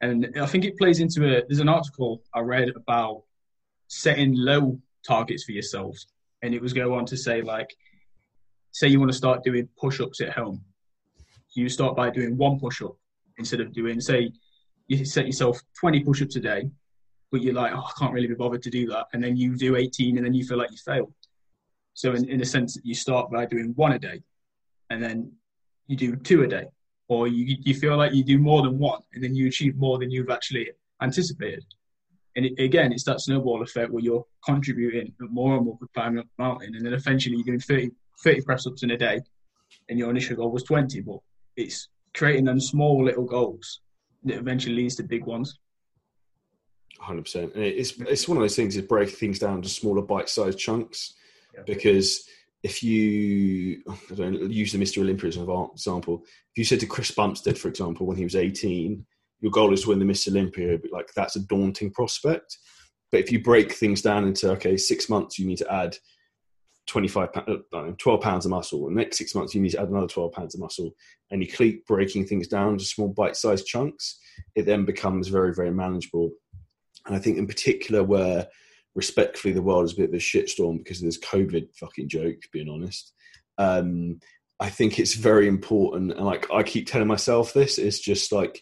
And 0.00 0.34
I 0.40 0.46
think 0.46 0.64
it 0.64 0.76
plays 0.76 1.00
into 1.00 1.24
a. 1.24 1.42
There's 1.48 1.60
an 1.60 1.68
article 1.68 2.22
I 2.34 2.40
read 2.40 2.70
about 2.76 3.22
setting 3.88 4.34
low 4.34 4.78
targets 5.06 5.44
for 5.44 5.52
yourselves, 5.52 6.06
and 6.42 6.54
it 6.54 6.60
was 6.60 6.72
go 6.72 6.94
on 6.94 7.06
to 7.06 7.16
say 7.16 7.40
like 7.40 7.74
say 8.76 8.88
you 8.88 9.00
want 9.00 9.10
to 9.10 9.16
start 9.16 9.42
doing 9.42 9.66
push-ups 9.78 10.20
at 10.20 10.32
home. 10.32 10.62
So 11.48 11.62
you 11.62 11.68
start 11.70 11.96
by 11.96 12.10
doing 12.10 12.36
one 12.36 12.60
push-up 12.60 12.94
instead 13.38 13.60
of 13.62 13.72
doing, 13.72 14.02
say, 14.02 14.30
you 14.86 15.02
set 15.06 15.24
yourself 15.24 15.58
20 15.80 16.04
push-ups 16.04 16.36
a 16.36 16.40
day, 16.40 16.70
but 17.32 17.40
you're 17.40 17.54
like, 17.54 17.72
oh, 17.74 17.84
I 17.86 17.90
can't 17.98 18.12
really 18.12 18.26
be 18.26 18.34
bothered 18.34 18.62
to 18.64 18.70
do 18.70 18.86
that. 18.88 19.06
And 19.14 19.24
then 19.24 19.34
you 19.34 19.56
do 19.56 19.76
18 19.76 20.18
and 20.18 20.26
then 20.26 20.34
you 20.34 20.44
feel 20.44 20.58
like 20.58 20.70
you 20.70 20.76
failed. 20.76 21.14
So 21.94 22.12
in, 22.12 22.28
in 22.28 22.42
a 22.42 22.44
sense, 22.44 22.78
you 22.84 22.94
start 22.94 23.30
by 23.30 23.46
doing 23.46 23.72
one 23.76 23.92
a 23.92 23.98
day 23.98 24.22
and 24.90 25.02
then 25.02 25.32
you 25.86 25.96
do 25.96 26.14
two 26.14 26.42
a 26.42 26.46
day. 26.46 26.66
Or 27.08 27.28
you, 27.28 27.56
you 27.60 27.74
feel 27.74 27.96
like 27.96 28.12
you 28.12 28.24
do 28.24 28.38
more 28.38 28.62
than 28.62 28.78
one 28.78 29.00
and 29.14 29.22
then 29.22 29.34
you 29.34 29.46
achieve 29.46 29.76
more 29.76 29.98
than 29.98 30.10
you've 30.10 30.30
actually 30.30 30.70
anticipated. 31.00 31.64
And 32.34 32.46
it, 32.46 32.58
again, 32.58 32.92
it's 32.92 33.04
that 33.04 33.20
snowball 33.20 33.62
effect 33.62 33.90
where 33.90 34.02
you're 34.02 34.26
contributing 34.44 35.14
more 35.20 35.56
and 35.56 35.66
more 35.66 35.78
with 35.80 35.92
climbing 35.92 36.18
up 36.18 36.26
the 36.36 36.42
mountain. 36.42 36.74
And 36.74 36.84
then 36.84 36.92
eventually 36.92 37.36
you're 37.36 37.44
doing 37.44 37.60
30 37.60 37.90
30 38.22 38.40
press 38.42 38.66
ups 38.66 38.82
in 38.82 38.90
a 38.90 38.96
day 38.96 39.20
and 39.88 39.98
your 39.98 40.10
initial 40.10 40.36
goal 40.36 40.50
was 40.50 40.62
20, 40.64 41.00
but 41.02 41.18
it's 41.56 41.88
creating 42.14 42.44
them 42.44 42.60
small 42.60 43.04
little 43.04 43.24
goals 43.24 43.80
that 44.24 44.38
eventually 44.38 44.74
leads 44.74 44.96
to 44.96 45.02
big 45.02 45.24
ones. 45.24 45.58
100%. 47.00 47.54
And 47.54 47.62
it's, 47.62 47.92
it's 48.00 48.26
one 48.26 48.38
of 48.38 48.42
those 48.42 48.56
things 48.56 48.76
is 48.76 48.82
break 48.82 49.10
things 49.10 49.38
down 49.38 49.62
to 49.62 49.68
smaller 49.68 50.02
bite 50.02 50.28
sized 50.28 50.58
chunks 50.58 51.14
yeah. 51.54 51.62
because 51.66 52.26
if 52.66 52.82
you 52.82 53.80
I 54.10 54.14
don't 54.14 54.50
use 54.50 54.72
the 54.72 54.78
Mr. 54.78 54.98
Olympia 54.98 55.28
as 55.28 55.36
an 55.36 55.68
example, 55.72 56.24
if 56.24 56.58
you 56.58 56.64
said 56.64 56.80
to 56.80 56.86
Chris 56.86 57.12
Bumstead, 57.12 57.56
for 57.56 57.68
example, 57.68 58.06
when 58.06 58.16
he 58.16 58.24
was 58.24 58.34
18, 58.34 59.06
your 59.40 59.52
goal 59.52 59.72
is 59.72 59.82
to 59.82 59.90
win 59.90 60.00
the 60.00 60.04
Mr. 60.04 60.28
Olympia, 60.28 60.78
like 60.90 61.08
that's 61.14 61.36
a 61.36 61.46
daunting 61.46 61.92
prospect. 61.92 62.58
But 63.12 63.20
if 63.20 63.30
you 63.30 63.40
break 63.40 63.72
things 63.72 64.02
down 64.02 64.26
into, 64.26 64.50
okay, 64.52 64.76
six 64.76 65.08
months, 65.08 65.38
you 65.38 65.46
need 65.46 65.58
to 65.58 65.72
add 65.72 65.96
25 66.88 67.28
uh, 67.72 67.90
12 67.98 68.20
pounds 68.20 68.44
of 68.46 68.50
muscle 68.50 68.86
and 68.86 68.96
next 68.96 69.18
six 69.18 69.34
months 69.34 69.54
you 69.54 69.60
need 69.60 69.70
to 69.70 69.80
add 69.80 69.88
another 69.88 70.06
12 70.06 70.30
pounds 70.30 70.54
of 70.54 70.60
muscle 70.60 70.92
and 71.32 71.42
you 71.42 71.48
keep 71.48 71.84
breaking 71.84 72.24
things 72.24 72.46
down 72.46 72.78
to 72.78 72.84
small 72.84 73.08
bite-sized 73.08 73.66
chunks 73.66 74.20
it 74.54 74.66
then 74.66 74.84
becomes 74.84 75.26
very 75.26 75.52
very 75.52 75.72
manageable 75.72 76.30
and 77.06 77.16
i 77.16 77.18
think 77.18 77.38
in 77.38 77.46
particular 77.48 78.04
where 78.04 78.46
respectfully 78.96 79.54
the 79.54 79.62
world 79.62 79.84
is 79.84 79.92
a 79.92 79.96
bit 79.96 80.08
of 80.08 80.14
a 80.14 80.18
shitstorm 80.18 80.78
because 80.78 81.00
of 81.00 81.06
this 81.06 81.20
covid 81.20 81.68
fucking 81.76 82.08
joke 82.08 82.38
being 82.52 82.68
honest 82.68 83.12
um, 83.58 84.18
i 84.58 84.68
think 84.68 84.98
it's 84.98 85.14
very 85.14 85.46
important 85.46 86.12
and 86.12 86.26
like 86.26 86.50
i 86.52 86.62
keep 86.62 86.86
telling 86.86 87.06
myself 87.06 87.52
this 87.52 87.78
is 87.78 88.00
just 88.00 88.32
like 88.32 88.60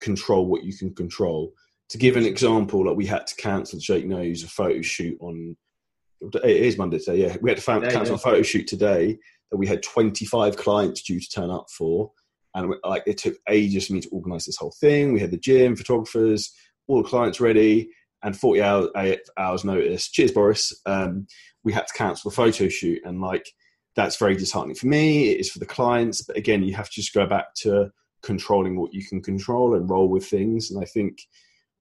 control 0.00 0.46
what 0.46 0.64
you 0.64 0.76
can 0.76 0.94
control 0.94 1.52
to 1.88 1.96
give 1.96 2.16
an 2.16 2.26
example 2.26 2.86
like 2.86 2.96
we 2.96 3.06
had 3.06 3.26
to 3.26 3.36
cancel 3.36 3.78
jake 3.78 4.06
knows 4.06 4.42
a 4.42 4.48
photo 4.48 4.82
shoot 4.82 5.16
on 5.20 5.56
it 6.20 6.44
is 6.44 6.78
Monday 6.78 6.98
today. 6.98 7.22
Yeah, 7.22 7.36
we 7.40 7.50
had 7.50 7.58
to 7.58 7.64
cancel 7.64 8.06
yeah. 8.06 8.14
a 8.14 8.18
photo 8.18 8.42
shoot 8.42 8.66
today 8.66 9.18
that 9.50 9.56
we 9.56 9.66
had 9.66 9.82
25 9.82 10.56
clients 10.56 11.02
due 11.02 11.20
to 11.20 11.28
turn 11.28 11.50
up 11.50 11.66
for, 11.70 12.10
and 12.54 12.74
like 12.84 13.02
it 13.06 13.18
took 13.18 13.36
ages 13.48 13.86
for 13.86 13.94
me 13.94 14.00
to 14.00 14.08
organise 14.08 14.46
this 14.46 14.56
whole 14.56 14.74
thing. 14.80 15.12
We 15.12 15.20
had 15.20 15.30
the 15.30 15.36
gym, 15.36 15.76
photographers, 15.76 16.52
all 16.88 17.02
the 17.02 17.08
clients 17.08 17.40
ready, 17.40 17.90
and 18.22 18.36
40 18.36 18.62
hours, 18.62 18.88
hours 19.36 19.64
notice. 19.64 20.08
Cheers, 20.10 20.32
Boris. 20.32 20.72
Um, 20.86 21.26
we 21.64 21.72
had 21.72 21.86
to 21.86 21.94
cancel 21.94 22.30
the 22.30 22.36
photo 22.36 22.68
shoot, 22.68 23.00
and 23.04 23.20
like 23.20 23.46
that's 23.94 24.16
very 24.16 24.36
disheartening 24.36 24.76
for 24.76 24.86
me. 24.86 25.30
It 25.30 25.40
is 25.40 25.50
for 25.50 25.58
the 25.58 25.66
clients, 25.66 26.22
but 26.22 26.36
again, 26.36 26.62
you 26.62 26.74
have 26.74 26.90
to 26.90 26.94
just 26.94 27.14
go 27.14 27.26
back 27.26 27.54
to 27.62 27.90
controlling 28.22 28.78
what 28.78 28.92
you 28.92 29.04
can 29.04 29.22
control 29.22 29.74
and 29.74 29.88
roll 29.88 30.08
with 30.08 30.26
things. 30.26 30.70
And 30.70 30.82
I 30.82 30.86
think 30.86 31.18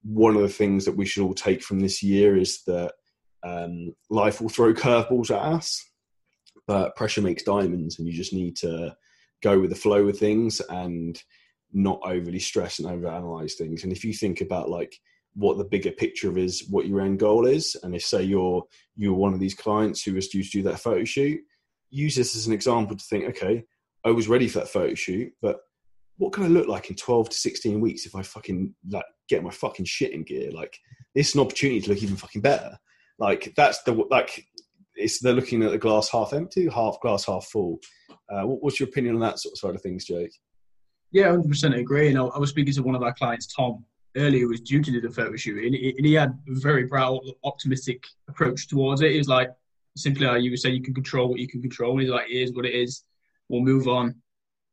one 0.04 0.36
of 0.36 0.42
the 0.42 0.50
things 0.50 0.86
that 0.86 0.96
we 0.96 1.06
should 1.06 1.24
all 1.24 1.34
take 1.34 1.62
from 1.62 1.80
this 1.80 2.04
year 2.04 2.38
is 2.38 2.64
that 2.66 2.94
um, 3.44 3.94
life 4.10 4.42
will 4.42 4.50
throw 4.50 4.74
curveballs 4.74 5.30
at 5.30 5.42
us, 5.42 5.84
but 6.68 6.96
pressure 6.96 7.22
makes 7.22 7.44
diamonds, 7.44 8.00
and 8.00 8.08
you 8.08 8.14
just 8.14 8.34
need 8.34 8.56
to 8.58 8.96
go 9.44 9.60
with 9.60 9.70
the 9.70 9.76
flow 9.76 10.08
of 10.08 10.18
things 10.18 10.62
and 10.70 11.22
not 11.74 12.00
overly 12.04 12.40
stress 12.40 12.80
and 12.80 12.88
overanalyze 12.88 13.54
things. 13.54 13.84
And 13.84 13.92
if 13.92 14.04
you 14.04 14.14
think 14.14 14.42
about 14.42 14.70
like 14.70 14.98
what 15.36 15.58
the 15.58 15.66
bigger 15.66 15.92
picture 15.92 16.30
of 16.30 16.38
is, 16.38 16.66
what 16.70 16.88
your 16.88 17.02
end 17.02 17.20
goal 17.20 17.46
is, 17.46 17.76
and 17.84 17.94
if 17.94 18.04
say 18.04 18.24
you're 18.24 18.64
you're 18.96 19.14
one 19.14 19.34
of 19.34 19.40
these 19.40 19.54
clients 19.54 20.04
who 20.04 20.14
was 20.14 20.30
due 20.30 20.44
to 20.44 20.50
do 20.50 20.64
that 20.64 20.80
photo 20.80 21.04
shoot, 21.04 21.40
use 21.90 22.16
this 22.16 22.36
as 22.36 22.48
an 22.48 22.54
example 22.54 22.96
to 22.96 23.04
think, 23.04 23.26
okay, 23.26 23.64
I 24.06 24.12
was 24.12 24.28
ready 24.28 24.48
for 24.48 24.60
that 24.60 24.70
photo 24.70 24.94
shoot, 24.96 25.32
but 25.42 25.58
what 26.18 26.32
can 26.32 26.44
I 26.44 26.48
look 26.48 26.68
like 26.68 26.90
in 26.90 26.96
12 26.96 27.30
to 27.30 27.36
16 27.36 27.82
weeks 27.82 28.06
if 28.06 28.16
I 28.16 28.22
fucking 28.22 28.74
like 28.90 29.06
get 29.28 29.44
my 29.44 29.50
fucking 29.50 29.86
shit 29.86 30.14
in 30.14 30.24
gear? 30.24 30.52
Like, 30.52 30.78
this 31.14 31.30
is 31.30 31.36
an 31.36 31.42
opportunity 31.42 31.82
to 31.82 31.90
look 31.90 32.02
even 32.02 32.16
fucking 32.16 32.42
better. 32.42 32.78
Like 33.20 33.54
that's 33.56 33.82
the 33.84 33.94
like 34.10 34.46
it's 34.96 35.22
they're 35.22 35.34
looking 35.34 35.64
at 35.64 35.72
the 35.72 35.78
glass 35.78 36.10
half 36.10 36.34
empty, 36.34 36.70
half 36.70 37.00
glass 37.02 37.26
half 37.26 37.46
full. 37.46 37.80
Uh, 38.30 38.44
what, 38.44 38.64
what's 38.64 38.80
your 38.80 38.90
opinion 38.90 39.16
on 39.16 39.22
that 39.22 39.40
sort 39.40 39.54
of 39.54 39.60
side 39.60 39.76
of 39.76 39.82
things, 39.82 40.06
Jake? 40.06 40.34
Yeah, 41.12 41.30
hundred 41.30 41.50
percent 41.50 41.76
agree. 41.76 42.10
And 42.10 42.18
I 42.18 42.38
was 42.38 42.50
speaking 42.50 42.74
to 42.74 42.84
one 42.84 42.96
of 42.96 43.04
our 43.04 43.14
clients, 43.14 43.48
Tom, 43.54 43.86
earlier, 44.16 44.48
was 44.48 44.62
due 44.62 44.82
to 44.82 44.92
do 44.92 45.02
the 45.02 45.10
photo 45.10 45.36
shoot, 45.36 45.64
and 45.64 45.76
he, 45.76 45.94
and 45.98 46.06
he 46.06 46.14
had 46.14 46.38
a 46.48 46.60
very 46.60 46.88
proud, 46.88 47.20
optimistic 47.44 48.04
approach 48.28 48.68
towards 48.68 49.02
it. 49.02 49.12
He 49.12 49.18
was 49.18 49.28
like, 49.28 49.52
simply 49.96 50.26
like 50.26 50.44
you 50.44 50.52
would 50.52 50.60
say, 50.60 50.70
you 50.70 50.82
can 50.82 50.94
control 50.94 51.30
what 51.30 51.40
you 51.40 51.48
can 51.48 51.62
control. 51.62 51.98
He's 51.98 52.10
like, 52.10 52.30
it 52.30 52.36
is 52.36 52.54
what 52.54 52.66
it 52.66 52.74
is. 52.74 53.04
We'll 53.50 53.62
move 53.62 53.88
on. 53.88 54.16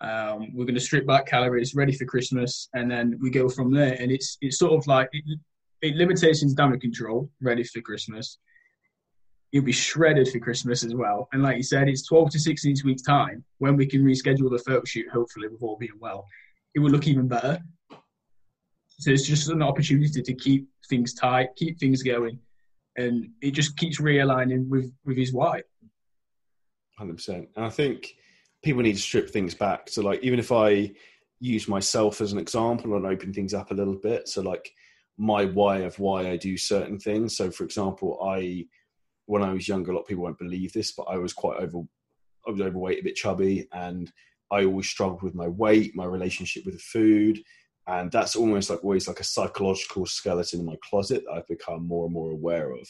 Um, 0.01 0.53
we're 0.53 0.65
going 0.65 0.75
to 0.75 0.81
strip 0.81 1.07
back 1.07 1.27
calories, 1.27 1.75
ready 1.75 1.93
for 1.93 2.05
Christmas, 2.05 2.69
and 2.75 2.91
then 2.91 3.19
we 3.21 3.31
go 3.31 3.49
from 3.49 3.73
there. 3.73 3.97
And 4.01 4.11
it's 4.11 4.37
it's 4.41 4.59
sort 4.59 4.73
of 4.73 4.87
like 4.87 5.09
it, 5.13 5.39
it 5.81 5.95
limitations 5.97 6.55
down 6.55 6.73
to 6.73 6.79
control, 6.79 7.31
ready 7.41 7.63
for 7.63 7.81
Christmas. 7.81 8.39
You'll 9.53 9.65
be 9.65 9.73
shredded 9.73 10.29
for 10.29 10.39
Christmas 10.39 10.83
as 10.83 10.95
well. 10.95 11.29
And 11.33 11.43
like 11.43 11.57
you 11.59 11.63
said, 11.63 11.89
it's 11.89 12.07
12 12.07 12.31
to 12.31 12.39
16 12.39 12.77
weeks 12.85 13.03
time 13.03 13.45
when 13.59 13.77
we 13.77 13.87
can 13.87 14.03
reschedule 14.03 14.51
the 14.51 14.63
photo 14.67 14.83
shoot, 14.85 15.09
hopefully, 15.11 15.49
with 15.49 15.63
all 15.63 15.77
being 15.77 15.99
well. 16.01 16.27
It 16.75 16.81
will 16.81 16.91
look 16.91 17.07
even 17.07 17.29
better. 17.29 17.61
So 19.03 19.11
it's 19.11 19.27
just 19.27 19.51
an 19.51 19.63
opportunity 19.63 20.23
to 20.23 20.33
keep 20.33 20.69
things 20.89 21.13
tight, 21.13 21.49
keep 21.57 21.77
things 21.81 22.05
going, 22.05 22.39
and 22.97 23.31
it 23.41 23.51
just 23.51 23.77
keeps 23.77 24.01
realigning 24.01 24.69
with 24.69 24.93
with 25.05 25.17
his 25.17 25.33
why. 25.33 25.63
Hundred 26.97 27.17
percent, 27.17 27.49
and 27.57 27.65
I 27.65 27.69
think 27.69 28.15
people 28.63 28.81
need 28.81 28.95
to 28.95 29.03
strip 29.03 29.29
things 29.29 29.57
back. 29.57 29.89
So, 29.89 30.03
like, 30.03 30.23
even 30.23 30.39
if 30.39 30.53
I 30.53 30.93
use 31.41 31.67
myself 31.67 32.21
as 32.21 32.33
an 32.33 32.39
example 32.39 32.95
and 32.95 33.05
open 33.05 33.33
things 33.33 33.55
up 33.55 33.73
a 33.73 33.75
little 33.75 33.97
bit, 33.97 34.29
so 34.29 34.41
like 34.41 34.73
my 35.19 35.47
why 35.47 35.79
of 35.79 35.99
why 35.99 36.31
I 36.31 36.37
do 36.37 36.57
certain 36.57 37.01
things. 37.01 37.37
So, 37.37 37.51
for 37.51 37.65
example, 37.65 38.21
I 38.25 38.67
when 39.27 39.43
I 39.43 39.53
was 39.53 39.67
younger, 39.67 39.91
a 39.91 39.95
lot 39.95 40.03
of 40.03 40.07
people 40.07 40.23
won't 40.23 40.39
believe 40.39 40.73
this, 40.73 40.93
but 40.93 41.09
I 41.09 41.17
was 41.17 41.33
quite 41.33 41.57
over, 41.57 41.79
I 42.47 42.51
was 42.53 42.61
overweight, 42.61 43.01
a 43.01 43.03
bit 43.03 43.17
chubby, 43.17 43.67
and 43.73 44.13
I 44.53 44.65
always 44.65 44.89
struggled 44.89 45.23
with 45.23 45.35
my 45.35 45.49
weight, 45.49 45.97
my 45.97 46.05
relationship 46.05 46.65
with 46.65 46.81
food, 46.81 47.43
and 47.87 48.11
that's 48.13 48.37
almost 48.37 48.71
like 48.71 48.85
always 48.85 49.09
like 49.09 49.21
a 49.21 49.25
psychological 49.25 50.07
skeleton 50.07 50.61
in 50.61 50.67
my 50.67 50.77
closet 50.89 51.25
that 51.25 51.33
I've 51.33 51.49
become 51.49 51.87
more 51.87 52.05
and 52.05 52.15
more 52.15 52.31
aware 52.31 52.73
of. 52.73 52.89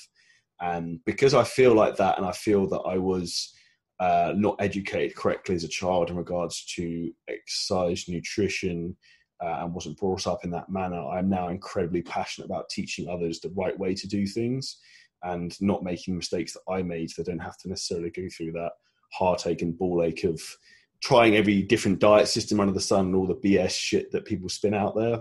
And 0.60 1.00
because 1.04 1.34
I 1.34 1.44
feel 1.44 1.74
like 1.74 1.96
that, 1.96 2.18
and 2.18 2.26
I 2.26 2.32
feel 2.32 2.68
that 2.68 2.80
I 2.80 2.98
was 2.98 3.52
uh, 4.00 4.32
not 4.36 4.56
educated 4.58 5.16
correctly 5.16 5.54
as 5.54 5.64
a 5.64 5.68
child 5.68 6.10
in 6.10 6.16
regards 6.16 6.64
to 6.76 7.10
exercise, 7.28 8.08
nutrition, 8.08 8.96
uh, 9.42 9.60
and 9.60 9.74
wasn't 9.74 9.98
brought 9.98 10.26
up 10.26 10.44
in 10.44 10.50
that 10.50 10.68
manner, 10.68 11.02
I'm 11.08 11.28
now 11.28 11.48
incredibly 11.48 12.02
passionate 12.02 12.46
about 12.46 12.68
teaching 12.68 13.08
others 13.08 13.40
the 13.40 13.52
right 13.56 13.76
way 13.78 13.94
to 13.94 14.06
do 14.06 14.26
things 14.26 14.78
and 15.24 15.56
not 15.60 15.82
making 15.82 16.16
mistakes 16.16 16.52
that 16.52 16.72
I 16.72 16.82
made. 16.82 17.10
So 17.10 17.22
they 17.22 17.32
don't 17.32 17.40
have 17.40 17.58
to 17.58 17.68
necessarily 17.68 18.10
go 18.10 18.28
through 18.36 18.52
that 18.52 18.72
heartache 19.12 19.62
and 19.62 19.76
ball 19.76 20.02
ache 20.02 20.24
of 20.24 20.40
trying 21.02 21.36
every 21.36 21.62
different 21.62 21.98
diet 21.98 22.28
system 22.28 22.60
under 22.60 22.72
the 22.72 22.80
sun 22.80 23.06
and 23.06 23.16
all 23.16 23.26
the 23.26 23.34
BS 23.34 23.72
shit 23.72 24.10
that 24.12 24.24
people 24.24 24.48
spin 24.48 24.74
out 24.74 24.94
there. 24.96 25.18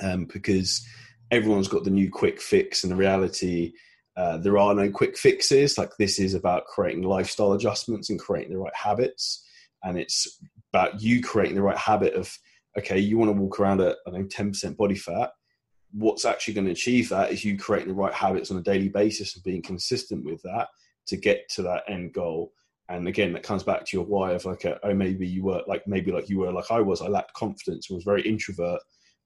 Um, 0.00 0.26
because 0.32 0.86
everyone's 1.30 1.68
got 1.68 1.84
the 1.84 1.90
new 1.90 2.10
quick 2.10 2.40
fix, 2.40 2.82
and 2.82 2.90
the 2.90 2.96
reality, 2.96 3.72
uh, 4.16 4.38
there 4.38 4.56
are 4.56 4.74
no 4.74 4.90
quick 4.90 5.18
fixes. 5.18 5.76
Like 5.76 5.90
this 5.98 6.18
is 6.18 6.34
about 6.34 6.64
creating 6.64 7.02
lifestyle 7.02 7.52
adjustments 7.52 8.08
and 8.08 8.18
creating 8.18 8.52
the 8.52 8.58
right 8.58 8.74
habits, 8.74 9.44
and 9.82 9.98
it's 9.98 10.40
about 10.72 11.02
you 11.02 11.22
creating 11.22 11.56
the 11.56 11.62
right 11.62 11.76
habit 11.76 12.14
of 12.14 12.34
okay, 12.78 12.98
you 12.98 13.18
want 13.18 13.28
to 13.28 13.38
walk 13.38 13.60
around 13.60 13.82
at 13.82 13.96
I 14.06 14.12
know 14.12 14.24
ten 14.24 14.50
percent 14.50 14.78
body 14.78 14.94
fat. 14.94 15.30
What's 15.90 16.24
actually 16.24 16.54
going 16.54 16.66
to 16.66 16.72
achieve 16.72 17.10
that 17.10 17.32
is 17.32 17.44
you 17.44 17.58
creating 17.58 17.88
the 17.88 17.94
right 17.94 18.14
habits 18.14 18.50
on 18.50 18.56
a 18.56 18.62
daily 18.62 18.88
basis 18.88 19.34
and 19.34 19.44
being 19.44 19.60
consistent 19.60 20.24
with 20.24 20.40
that 20.42 20.68
to 21.08 21.18
get 21.18 21.50
to 21.50 21.62
that 21.62 21.82
end 21.86 22.14
goal 22.14 22.52
and 22.92 23.08
again 23.08 23.32
that 23.32 23.42
comes 23.42 23.62
back 23.62 23.84
to 23.84 23.96
your 23.96 24.06
why 24.06 24.32
of 24.32 24.44
like 24.44 24.64
a, 24.64 24.78
oh 24.84 24.94
maybe 24.94 25.26
you 25.26 25.42
were 25.42 25.62
like 25.66 25.86
maybe 25.86 26.12
like 26.12 26.28
you 26.28 26.38
were 26.38 26.52
like 26.52 26.70
i 26.70 26.80
was 26.80 27.00
i 27.00 27.08
lacked 27.08 27.32
confidence 27.34 27.88
and 27.88 27.96
was 27.96 28.04
very 28.04 28.22
introvert 28.22 28.80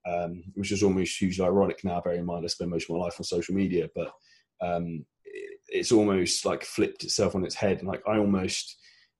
um, 0.08 0.44
which 0.54 0.70
is 0.70 0.84
almost 0.84 1.18
hugely 1.18 1.44
ironic 1.44 1.82
now 1.82 2.00
bearing 2.00 2.20
in 2.20 2.26
mind 2.26 2.44
i 2.44 2.48
spend 2.48 2.70
most 2.70 2.88
of 2.88 2.96
my 2.96 3.02
life 3.02 3.14
on 3.18 3.24
social 3.24 3.54
media 3.54 3.88
but 3.94 4.12
um, 4.60 5.04
it, 5.24 5.58
it's 5.68 5.92
almost 5.92 6.44
like 6.44 6.64
flipped 6.64 7.04
itself 7.04 7.34
on 7.34 7.44
its 7.44 7.56
head. 7.56 7.78
And 7.78 7.88
like 7.88 8.02
i 8.06 8.18
almost 8.18 8.76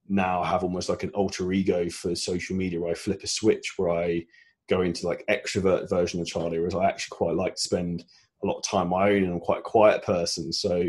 now 0.07 0.43
have 0.43 0.63
almost 0.63 0.87
like 0.87 1.03
an 1.03 1.09
alter 1.09 1.51
ego 1.51 1.89
for 1.89 2.15
social 2.15 2.55
media 2.55 2.79
where 2.79 2.91
i 2.91 2.95
flip 2.95 3.21
a 3.23 3.27
switch 3.27 3.73
where 3.75 3.89
i 3.89 4.23
go 4.69 4.81
into 4.81 5.05
like 5.05 5.25
extrovert 5.29 5.89
version 5.89 6.21
of 6.21 6.27
charlie 6.27 6.59
whereas 6.59 6.75
i 6.75 6.85
actually 6.85 7.15
quite 7.15 7.35
like 7.35 7.55
to 7.55 7.61
spend 7.61 8.05
a 8.43 8.47
lot 8.47 8.57
of 8.57 8.63
time 8.63 8.93
on 8.93 8.99
my 8.99 9.09
own 9.09 9.23
and 9.23 9.33
i'm 9.33 9.39
quite 9.39 9.59
a 9.59 9.63
quiet 9.63 10.03
person. 10.03 10.53
So 10.53 10.83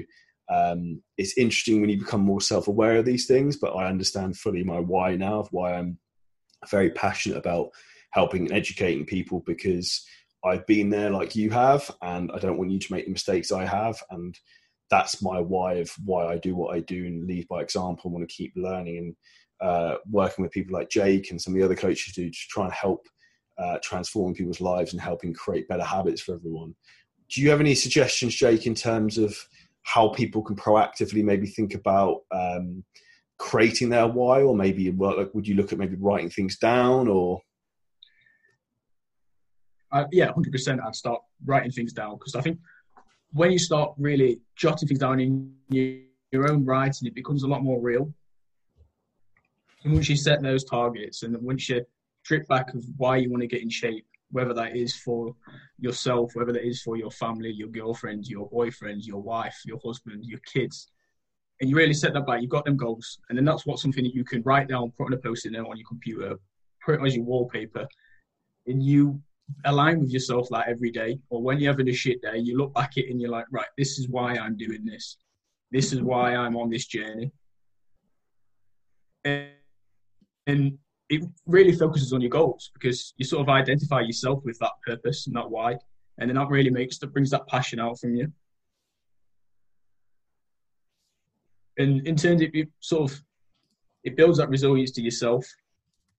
um, 0.50 1.02
it's 1.19 1.37
interesting 1.37 1.81
when 1.81 1.90
you 1.90 1.99
become 1.99 2.23
more 2.23 2.40
self-aware 2.40 2.97
of 2.97 3.05
these 3.05 3.26
things 3.26 3.57
but 3.57 3.75
i 3.75 3.87
understand 3.87 4.37
fully 4.37 4.64
my 4.64 4.78
why 4.78 5.14
now 5.17 5.40
of 5.40 5.49
why 5.50 5.75
i'm 5.75 5.99
very 6.71 6.90
passionate 6.90 7.38
about 7.38 7.71
helping 8.11 8.47
and 8.47 8.52
educating 8.52 9.05
people 9.05 9.43
because 9.47 10.07
i've 10.45 10.67
been 10.67 10.90
there 10.90 11.11
like 11.11 11.37
you 11.37 11.50
have 11.50 11.90
and 12.02 12.31
i 12.33 12.38
don't 12.38 12.59
want 12.59 12.71
you 12.71 12.78
to 12.78 12.93
make 12.93 13.05
the 13.05 13.12
mistakes 13.12 13.52
i 13.52 13.64
have 13.64 14.02
and 14.11 14.38
that's 14.90 15.21
my 15.23 15.40
why 15.40 15.75
of 15.75 15.90
why 16.05 16.26
i 16.26 16.38
do 16.38 16.55
what 16.57 16.75
i 16.75 16.81
do 16.81 17.07
and 17.07 17.26
lead 17.26 17.47
by 17.49 17.61
example 17.61 18.11
I 18.11 18.14
want 18.14 18.28
to 18.28 18.35
keep 18.35 18.52
learning 18.57 18.99
and 18.99 19.17
uh, 19.61 19.97
working 20.09 20.45
with 20.45 20.52
people 20.52 20.73
like 20.73 20.88
jake 20.88 21.31
and 21.31 21.40
some 21.40 21.52
of 21.52 21.59
the 21.59 21.64
other 21.64 21.75
coaches 21.75 22.14
do 22.14 22.31
to 22.31 22.38
try 22.49 22.64
and 22.64 22.73
help 22.73 23.07
uh, 23.59 23.78
transform 23.83 24.35
people's 24.35 24.61
lives 24.61 24.93
and 24.93 25.00
helping 25.00 25.35
create 25.35 25.69
better 25.69 25.85
habits 25.85 26.21
for 26.21 26.35
everyone. 26.35 26.75
Do 27.28 27.43
you 27.43 27.50
have 27.50 27.61
any 27.61 27.75
suggestions 27.75 28.35
jake 28.35 28.67
in 28.67 28.75
terms 28.75 29.19
of 29.19 29.37
how 29.82 30.08
people 30.08 30.42
can 30.42 30.56
proactively 30.56 31.25
maybe 31.25 31.47
think 31.47 31.75
about 31.75 32.20
um, 32.30 32.85
creating 33.38 33.88
their 33.88 34.06
why, 34.06 34.42
or 34.42 34.54
maybe 34.54 34.90
like, 34.90 35.32
would 35.35 35.47
you 35.47 35.54
look 35.54 35.73
at 35.73 35.78
maybe 35.78 35.97
writing 35.97 36.30
things 36.30 36.58
down, 36.58 37.08
or? 37.08 37.40
Uh, 39.90 40.04
yeah, 40.12 40.30
hundred 40.32 40.52
percent. 40.52 40.80
I'd 40.85 40.94
start 40.94 41.20
writing 41.47 41.70
things 41.70 41.92
down 41.92 42.16
because 42.18 42.35
I 42.35 42.42
think 42.42 42.58
when 43.32 43.50
you 43.50 43.58
start 43.58 43.94
really 43.99 44.40
jotting 44.56 44.88
things 44.88 45.00
down 45.00 45.20
in 45.20 45.54
your, 45.70 46.50
own 46.50 46.64
writing, 46.64 47.08
it 47.08 47.14
becomes 47.14 47.42
a 47.42 47.49
lot 47.49 47.62
more 47.62 47.80
real. 47.80 48.12
And 49.85 49.94
once 49.94 50.08
you 50.08 50.16
set 50.16 50.42
those 50.42 50.64
targets, 50.64 51.23
and 51.23 51.37
once 51.40 51.68
you 51.68 51.85
strip 52.23 52.47
back 52.49 52.75
of 52.75 52.85
why 52.97 53.16
you 53.16 53.30
want 53.30 53.40
to 53.42 53.47
get 53.47 53.62
in 53.62 53.70
shape, 53.70 54.06
whether 54.30 54.52
that 54.54 54.76
is 54.76 54.94
for 54.94 55.35
yourself, 55.78 56.32
whether 56.35 56.52
that 56.52 56.66
is 56.66 56.82
for 56.82 56.97
your 56.97 57.11
family, 57.11 57.50
your 57.50 57.68
girlfriend, 57.68 58.26
your 58.26 58.49
boyfriend, 58.49 59.04
your 59.04 59.23
wife, 59.23 59.58
your 59.64 59.78
husband, 59.85 60.25
your 60.25 60.40
kids. 60.40 60.90
And 61.61 61.68
you 61.68 61.76
really 61.76 61.94
set 61.94 62.12
that 62.14 62.26
back, 62.26 62.40
you've 62.40 62.50
got 62.50 62.64
them 62.64 62.76
goals. 62.76 63.18
And 63.28 63.38
then 63.38 63.44
that's 63.44 63.66
what 63.66 63.78
something 63.78 64.04
that 64.04 64.14
you 64.14 64.25
can 64.25 64.42
write 64.42 64.68
down, 64.68 64.92
put 64.97 65.06
on 65.06 65.12
a 65.12 65.16
post-it 65.16 65.52
note 65.52 65.68
on 65.68 65.76
your 65.76 65.88
computer, 65.88 66.37
put 66.85 66.94
it 66.97 67.06
as 67.06 67.16
your 67.16 67.25
wallpaper. 67.25 67.87
And 68.66 68.82
you 68.82 69.20
align 69.64 70.00
with 70.00 70.11
yourself 70.11 70.50
like 70.50 70.68
every 70.68 70.90
day. 70.90 71.18
Or 71.30 71.42
when 71.42 71.58
you're 71.58 71.73
having 71.73 71.88
a 71.88 71.92
shit 71.92 72.23
day, 72.23 72.38
you 72.38 72.56
look 72.56 72.75
back 72.75 72.92
at 72.97 73.04
it 73.04 73.11
and 73.11 73.20
you're 73.20 73.30
like, 73.30 73.47
right, 73.50 73.66
this 73.76 73.99
is 73.99 74.08
why 74.08 74.37
I'm 74.37 74.56
doing 74.56 74.85
this. 74.85 75.16
This 75.70 75.92
is 75.92 76.00
why 76.00 76.35
I'm 76.35 76.56
on 76.56 76.70
this 76.70 76.87
journey. 76.87 77.32
And, 79.25 79.49
and 80.47 80.78
it 81.08 81.22
really 81.46 81.72
focuses 81.72 82.12
on 82.12 82.20
your 82.20 82.30
goals 82.30 82.70
because 82.74 83.14
you 83.16 83.24
sort 83.24 83.42
of 83.42 83.48
identify 83.48 84.00
yourself 84.00 84.44
with 84.44 84.58
that 84.58 84.72
purpose 84.86 85.26
and 85.26 85.36
that 85.36 85.50
why, 85.50 85.76
and 86.18 86.28
then 86.28 86.36
that 86.36 86.48
really 86.48 86.70
makes 86.70 86.98
that 86.98 87.12
brings 87.12 87.30
that 87.30 87.46
passion 87.46 87.80
out 87.80 87.98
from 87.98 88.14
you. 88.14 88.30
And 91.78 92.06
in 92.06 92.16
terms 92.16 92.42
of 92.42 92.50
it 92.52 92.68
sort 92.80 93.10
of 93.10 93.20
it 94.04 94.16
builds 94.16 94.38
that 94.38 94.48
resilience 94.48 94.90
to 94.92 95.02
yourself 95.02 95.46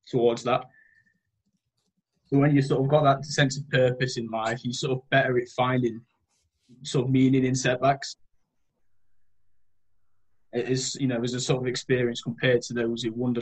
towards 0.08 0.44
that. 0.44 0.66
So 2.28 2.38
when 2.38 2.56
you 2.56 2.62
sort 2.62 2.82
of 2.82 2.88
got 2.88 3.04
that 3.04 3.26
sense 3.26 3.58
of 3.58 3.68
purpose 3.70 4.18
in 4.18 4.28
life, 4.28 4.64
you 4.64 4.74
sort 4.74 4.94
of 4.94 5.10
better 5.10 5.38
at 5.40 5.50
finding 5.50 6.02
sort 6.84 7.06
of 7.06 7.12
meaning 7.12 7.46
in 7.46 7.56
setbacks 7.56 8.16
is 10.54 10.96
you 11.00 11.08
know 11.08 11.22
as 11.24 11.34
a 11.34 11.40
sort 11.40 11.62
of 11.62 11.68
experience 11.68 12.22
compared 12.22 12.62
to 12.64 12.74
those 12.74 13.04
who 13.04 13.12
wander 13.12 13.42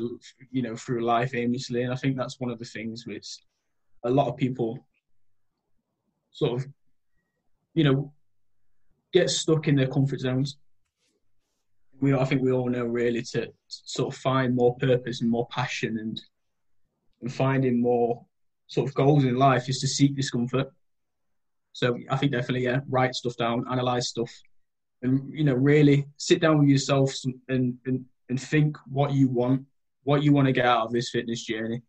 you 0.52 0.62
know 0.62 0.76
through 0.76 1.06
life 1.06 1.34
aimlessly. 1.34 1.84
And 1.84 1.94
i 1.94 1.96
think 1.96 2.18
that's 2.18 2.40
one 2.40 2.52
of 2.52 2.60
the 2.60 2.66
things 2.66 3.06
which 3.06 3.38
a 4.04 4.10
lot 4.10 4.28
of 4.28 4.38
people 4.38 4.86
sort 6.32 6.62
of 6.62 6.68
you 7.74 7.84
know 7.84 8.14
get 9.14 9.30
stuck 9.30 9.68
in 9.68 9.76
their 9.76 9.88
comfort 9.88 10.20
zones. 10.20 10.58
We 12.02 12.14
i 12.14 12.26
think 12.26 12.42
we 12.42 12.52
all 12.52 12.70
know 12.70 12.86
really 12.86 13.22
to, 13.22 13.46
to 13.46 13.54
sort 13.68 14.14
of 14.14 14.20
find 14.20 14.56
more 14.56 14.76
purpose 14.76 15.22
and 15.22 15.30
more 15.30 15.48
passion 15.48 15.98
and 16.00 16.22
and 17.22 17.34
finding 17.34 17.82
more 17.82 18.24
sort 18.68 18.88
of 18.88 18.94
goals 18.94 19.24
in 19.24 19.36
life 19.36 19.70
is 19.70 19.80
to 19.80 19.88
seek 19.88 20.16
discomfort. 20.16 20.72
So 21.72 21.98
i 22.10 22.18
think 22.18 22.34
definitely 22.34 22.66
yeah 22.66 22.82
write 22.90 23.16
stuff 23.16 23.38
down 23.38 23.66
analyze 23.72 24.10
stuff 24.10 24.32
and 25.02 25.32
you 25.34 25.44
know 25.44 25.54
really 25.54 26.06
sit 26.18 26.42
down 26.42 26.60
with 26.60 26.70
yourself 26.70 27.14
and 27.50 27.78
and, 27.86 28.06
and 28.30 28.42
think 28.42 28.78
what 28.88 29.12
you 29.12 29.28
want 29.28 29.64
what 30.04 30.24
you 30.24 30.34
want 30.34 30.48
to 30.48 30.54
get 30.54 30.66
out 30.66 30.86
of 30.86 30.92
this 30.92 31.10
fitness 31.10 31.44
journey 31.44 31.82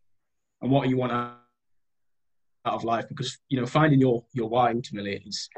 and 0.62 0.70
what 0.70 0.88
you 0.88 0.96
want 0.96 1.12
out 1.12 1.36
of 2.64 2.84
life 2.84 3.06
because 3.08 3.38
you 3.48 3.58
know 3.58 3.66
finding 3.66 4.00
your 4.00 4.24
your 4.32 4.48
why 4.48 4.70
ultimately 4.72 5.22
is 5.26 5.48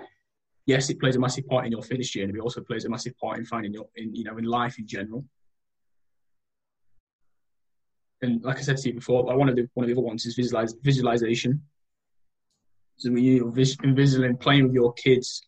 yes 0.66 0.90
it 0.90 1.00
plays 1.00 1.16
a 1.16 1.18
massive 1.18 1.46
part 1.48 1.66
in 1.66 1.72
your 1.72 1.82
fitness 1.82 2.10
journey 2.10 2.32
but 2.32 2.38
it 2.38 2.42
also 2.42 2.60
plays 2.60 2.84
a 2.84 2.88
massive 2.88 3.16
part 3.18 3.38
in 3.38 3.44
finding 3.44 3.72
your 3.72 3.86
in 3.96 4.14
you 4.14 4.24
know 4.24 4.36
in 4.36 4.44
life 4.44 4.78
in 4.78 4.86
general 4.86 5.24
and 8.22 8.42
like 8.42 8.58
I 8.58 8.60
said 8.60 8.76
to 8.78 8.88
you 8.88 8.94
before, 8.94 9.24
one 9.24 9.48
of 9.48 9.56
the 9.56 9.68
one 9.74 9.84
of 9.84 9.88
the 9.88 9.94
other 9.94 10.06
ones 10.06 10.26
is 10.26 10.34
visualize, 10.34 10.74
visualization. 10.82 11.62
So 12.96 13.10
when 13.10 13.24
you're 13.24 13.52
envisioning 13.82 14.36
playing 14.36 14.64
with 14.66 14.74
your 14.74 14.92
kids 14.92 15.42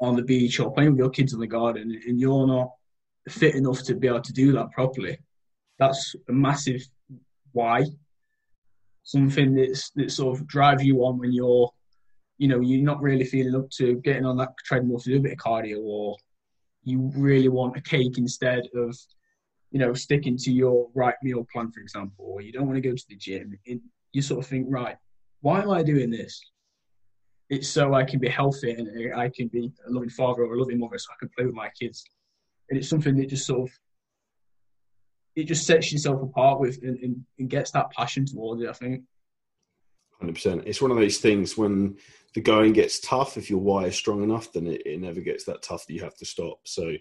on 0.00 0.16
the 0.16 0.22
beach 0.22 0.58
or 0.60 0.72
playing 0.72 0.92
with 0.92 0.98
your 0.98 1.10
kids 1.10 1.32
in 1.32 1.40
the 1.40 1.46
garden 1.46 2.00
and 2.06 2.18
you're 2.18 2.46
not 2.46 2.70
fit 3.28 3.54
enough 3.54 3.82
to 3.82 3.94
be 3.94 4.08
able 4.08 4.22
to 4.22 4.32
do 4.32 4.52
that 4.52 4.70
properly, 4.70 5.18
that's 5.78 6.14
a 6.28 6.32
massive 6.32 6.82
why. 7.52 7.84
Something 9.02 9.54
that's 9.54 9.90
that 9.90 10.10
sort 10.10 10.38
of 10.38 10.46
drives 10.46 10.84
you 10.84 11.04
on 11.04 11.18
when 11.18 11.32
you're, 11.32 11.70
you 12.38 12.48
know, 12.48 12.60
you're 12.60 12.82
not 12.82 13.02
really 13.02 13.24
feeling 13.24 13.54
up 13.54 13.70
to 13.70 13.96
getting 13.96 14.24
on 14.24 14.36
that 14.38 14.54
treadmill 14.64 15.00
to 15.00 15.10
do 15.10 15.16
a 15.16 15.20
bit 15.20 15.32
of 15.32 15.38
cardio, 15.38 15.78
or 15.82 16.16
you 16.84 17.10
really 17.16 17.48
want 17.48 17.76
a 17.76 17.80
cake 17.80 18.18
instead 18.18 18.62
of, 18.74 18.96
you 19.70 19.78
know, 19.78 19.92
sticking 19.94 20.36
to 20.38 20.52
your 20.52 20.88
right 20.94 21.14
meal 21.22 21.46
plan, 21.52 21.70
for 21.70 21.80
example, 21.80 22.24
or 22.26 22.40
you 22.40 22.52
don't 22.52 22.66
want 22.66 22.76
to 22.76 22.88
go 22.88 22.94
to 22.94 23.04
the 23.08 23.16
gym. 23.16 23.58
And 23.66 23.80
you 24.12 24.22
sort 24.22 24.44
of 24.44 24.46
think, 24.46 24.66
right, 24.68 24.96
why 25.40 25.60
am 25.60 25.70
I 25.70 25.82
doing 25.82 26.10
this? 26.10 26.40
It's 27.50 27.68
so 27.68 27.94
I 27.94 28.04
can 28.04 28.20
be 28.20 28.28
healthy 28.28 28.70
and 28.70 29.14
I 29.14 29.28
can 29.28 29.48
be 29.48 29.72
a 29.86 29.90
loving 29.90 30.08
father 30.08 30.42
or 30.44 30.54
a 30.54 30.58
loving 30.58 30.78
mother, 30.78 30.98
so 30.98 31.08
I 31.12 31.16
can 31.18 31.30
play 31.36 31.44
with 31.44 31.54
my 31.54 31.68
kids. 31.78 32.04
And 32.68 32.78
it's 32.78 32.88
something 32.88 33.16
that 33.16 33.28
just 33.28 33.46
sort 33.46 33.68
of 33.68 33.76
it 35.36 35.44
just 35.44 35.66
sets 35.66 35.92
yourself 35.92 36.22
apart 36.22 36.60
with 36.60 36.78
and, 36.82 36.98
and, 36.98 37.24
and 37.38 37.50
gets 37.50 37.70
that 37.72 37.90
passion 37.90 38.24
towards 38.24 38.62
it. 38.62 38.68
I 38.68 38.72
think. 38.72 39.02
Hundred 40.20 40.34
percent. 40.34 40.62
It's 40.66 40.82
one 40.82 40.90
of 40.90 40.96
those 40.96 41.18
things 41.18 41.56
when 41.56 41.96
the 42.34 42.40
going 42.40 42.72
gets 42.72 43.00
tough. 43.00 43.36
If 43.36 43.50
your 43.50 43.60
why 43.60 43.86
is 43.86 43.96
strong 43.96 44.22
enough, 44.22 44.52
then 44.52 44.66
it, 44.66 44.82
it 44.86 45.00
never 45.00 45.20
gets 45.20 45.44
that 45.44 45.62
tough 45.62 45.86
that 45.86 45.94
you 45.94 46.02
have 46.02 46.16
to 46.18 46.24
stop. 46.24 46.60
So, 46.66 46.92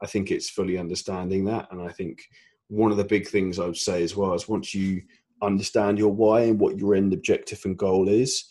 I 0.00 0.06
think 0.06 0.30
it's 0.30 0.50
fully 0.50 0.78
understanding 0.78 1.44
that, 1.46 1.68
and 1.72 1.82
I 1.82 1.88
think 1.88 2.22
one 2.68 2.90
of 2.92 2.98
the 2.98 3.04
big 3.04 3.26
things 3.26 3.58
I 3.58 3.66
would 3.66 3.76
say 3.76 4.02
as 4.04 4.14
well 4.14 4.34
is 4.34 4.48
once 4.48 4.74
you 4.74 5.02
understand 5.42 5.98
your 5.98 6.12
why 6.12 6.42
and 6.42 6.60
what 6.60 6.78
your 6.78 6.94
end 6.94 7.12
objective 7.12 7.62
and 7.64 7.76
goal 7.76 8.08
is. 8.08 8.44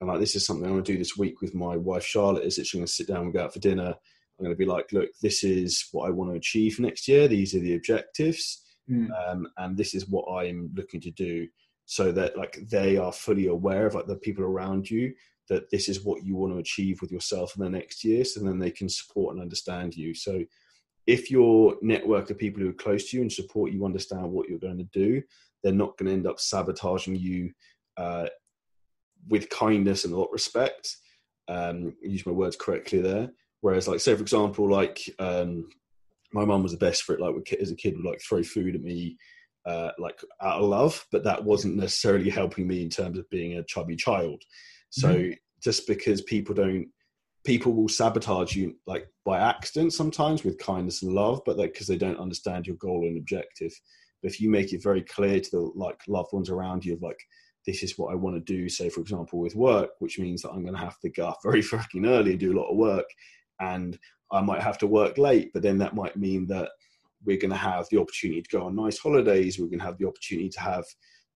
And 0.00 0.08
like 0.08 0.20
this 0.20 0.34
is 0.34 0.46
something 0.46 0.64
I'm 0.64 0.72
going 0.72 0.84
to 0.84 0.92
do 0.92 0.98
this 0.98 1.16
week 1.16 1.40
with 1.40 1.54
my 1.54 1.76
wife 1.76 2.04
Charlotte. 2.04 2.44
Is 2.44 2.56
that 2.56 2.66
she's 2.66 2.78
going 2.78 2.86
to 2.86 2.92
sit 2.92 3.06
down 3.06 3.22
and 3.22 3.32
go 3.32 3.44
out 3.44 3.52
for 3.52 3.60
dinner. 3.60 3.88
I'm 3.88 4.44
going 4.44 4.54
to 4.54 4.58
be 4.58 4.64
like, 4.64 4.90
look, 4.92 5.10
this 5.20 5.44
is 5.44 5.86
what 5.92 6.06
I 6.06 6.10
want 6.10 6.30
to 6.30 6.36
achieve 6.36 6.80
next 6.80 7.06
year. 7.06 7.28
These 7.28 7.54
are 7.54 7.60
the 7.60 7.74
objectives, 7.74 8.62
mm. 8.90 9.08
um, 9.28 9.46
and 9.58 9.76
this 9.76 9.94
is 9.94 10.08
what 10.08 10.24
I'm 10.32 10.70
looking 10.74 11.00
to 11.02 11.10
do. 11.10 11.46
So 11.84 12.12
that 12.12 12.38
like 12.38 12.58
they 12.70 12.96
are 12.96 13.12
fully 13.12 13.48
aware 13.48 13.86
of 13.86 13.94
like 13.94 14.06
the 14.06 14.16
people 14.16 14.44
around 14.44 14.88
you 14.88 15.12
that 15.50 15.68
this 15.70 15.88
is 15.88 16.04
what 16.04 16.24
you 16.24 16.36
want 16.36 16.54
to 16.54 16.60
achieve 16.60 17.02
with 17.02 17.10
yourself 17.10 17.54
in 17.56 17.62
the 17.62 17.68
next 17.68 18.04
year. 18.04 18.24
So 18.24 18.40
then 18.40 18.58
they 18.58 18.70
can 18.70 18.88
support 18.88 19.34
and 19.34 19.42
understand 19.42 19.96
you. 19.96 20.14
So 20.14 20.44
if 21.06 21.30
your 21.30 21.76
network 21.82 22.30
of 22.30 22.38
people 22.38 22.62
who 22.62 22.70
are 22.70 22.74
close 22.74 23.10
to 23.10 23.16
you 23.16 23.22
and 23.22 23.32
support 23.32 23.72
you 23.72 23.84
understand 23.84 24.30
what 24.30 24.48
you're 24.48 24.60
going 24.60 24.78
to 24.78 24.84
do, 24.84 25.20
they're 25.62 25.72
not 25.72 25.98
going 25.98 26.06
to 26.06 26.12
end 26.12 26.26
up 26.26 26.38
sabotaging 26.38 27.16
you 27.16 27.50
uh, 27.96 28.26
with 29.28 29.50
kindness 29.50 30.04
and 30.04 30.14
a 30.14 30.16
lot 30.16 30.26
of 30.26 30.32
respect. 30.32 30.96
Um, 31.48 31.94
use 32.02 32.24
my 32.26 32.32
words 32.32 32.56
correctly 32.56 33.00
there. 33.00 33.30
Whereas, 33.60 33.88
like, 33.88 34.00
say 34.00 34.14
for 34.14 34.22
example, 34.22 34.70
like 34.70 35.00
um, 35.18 35.68
my 36.32 36.44
mum 36.44 36.62
was 36.62 36.72
the 36.72 36.78
best 36.78 37.02
for 37.02 37.14
it. 37.14 37.20
Like, 37.20 37.52
as 37.60 37.70
a 37.70 37.76
kid, 37.76 37.96
would 37.96 38.06
like 38.06 38.20
throw 38.22 38.42
food 38.42 38.74
at 38.74 38.82
me, 38.82 39.16
uh, 39.66 39.90
like 39.98 40.20
out 40.40 40.60
of 40.60 40.68
love, 40.68 41.04
but 41.12 41.24
that 41.24 41.44
wasn't 41.44 41.76
necessarily 41.76 42.30
helping 42.30 42.66
me 42.66 42.82
in 42.82 42.88
terms 42.88 43.18
of 43.18 43.28
being 43.30 43.58
a 43.58 43.64
chubby 43.64 43.96
child. 43.96 44.42
So 44.90 45.08
mm-hmm. 45.08 45.32
just 45.62 45.86
because 45.86 46.22
people 46.22 46.54
don't, 46.54 46.88
people 47.44 47.72
will 47.72 47.88
sabotage 47.88 48.54
you 48.54 48.76
like 48.86 49.06
by 49.24 49.38
accident 49.38 49.92
sometimes 49.92 50.44
with 50.44 50.58
kindness 50.58 51.02
and 51.02 51.12
love, 51.12 51.40
but 51.44 51.58
like 51.58 51.72
because 51.72 51.86
they 51.86 51.98
don't 51.98 52.18
understand 52.18 52.66
your 52.66 52.76
goal 52.76 53.06
and 53.06 53.18
objective. 53.18 53.72
But 54.22 54.30
if 54.30 54.40
you 54.40 54.50
make 54.50 54.72
it 54.72 54.82
very 54.82 55.02
clear 55.02 55.40
to 55.40 55.50
the 55.50 55.60
like 55.74 56.00
loved 56.08 56.32
ones 56.32 56.50
around 56.50 56.84
you 56.84 56.94
of 56.94 57.02
like, 57.02 57.20
this 57.66 57.82
is 57.82 57.98
what 57.98 58.12
I 58.12 58.16
want 58.16 58.36
to 58.36 58.40
do, 58.40 58.68
say 58.68 58.88
for 58.88 59.00
example 59.00 59.38
with 59.38 59.54
work, 59.54 59.90
which 59.98 60.18
means 60.18 60.42
that 60.42 60.50
I'm 60.50 60.62
going 60.62 60.74
to 60.74 60.80
have 60.80 60.98
to 61.00 61.08
get 61.08 61.24
up 61.24 61.38
very 61.42 61.62
fucking 61.62 62.06
early 62.06 62.32
and 62.32 62.40
do 62.40 62.52
a 62.52 62.58
lot 62.58 62.70
of 62.70 62.76
work, 62.76 63.06
and 63.60 63.98
I 64.32 64.40
might 64.40 64.62
have 64.62 64.78
to 64.78 64.86
work 64.86 65.18
late, 65.18 65.50
but 65.52 65.62
then 65.62 65.78
that 65.78 65.94
might 65.94 66.16
mean 66.16 66.46
that 66.48 66.70
we're 67.24 67.38
going 67.38 67.50
to 67.50 67.56
have 67.56 67.86
the 67.90 68.00
opportunity 68.00 68.42
to 68.42 68.56
go 68.56 68.64
on 68.64 68.76
nice 68.76 68.98
holidays. 68.98 69.58
We're 69.58 69.66
going 69.66 69.80
to 69.80 69.84
have 69.84 69.98
the 69.98 70.06
opportunity 70.06 70.48
to 70.50 70.60
have 70.60 70.84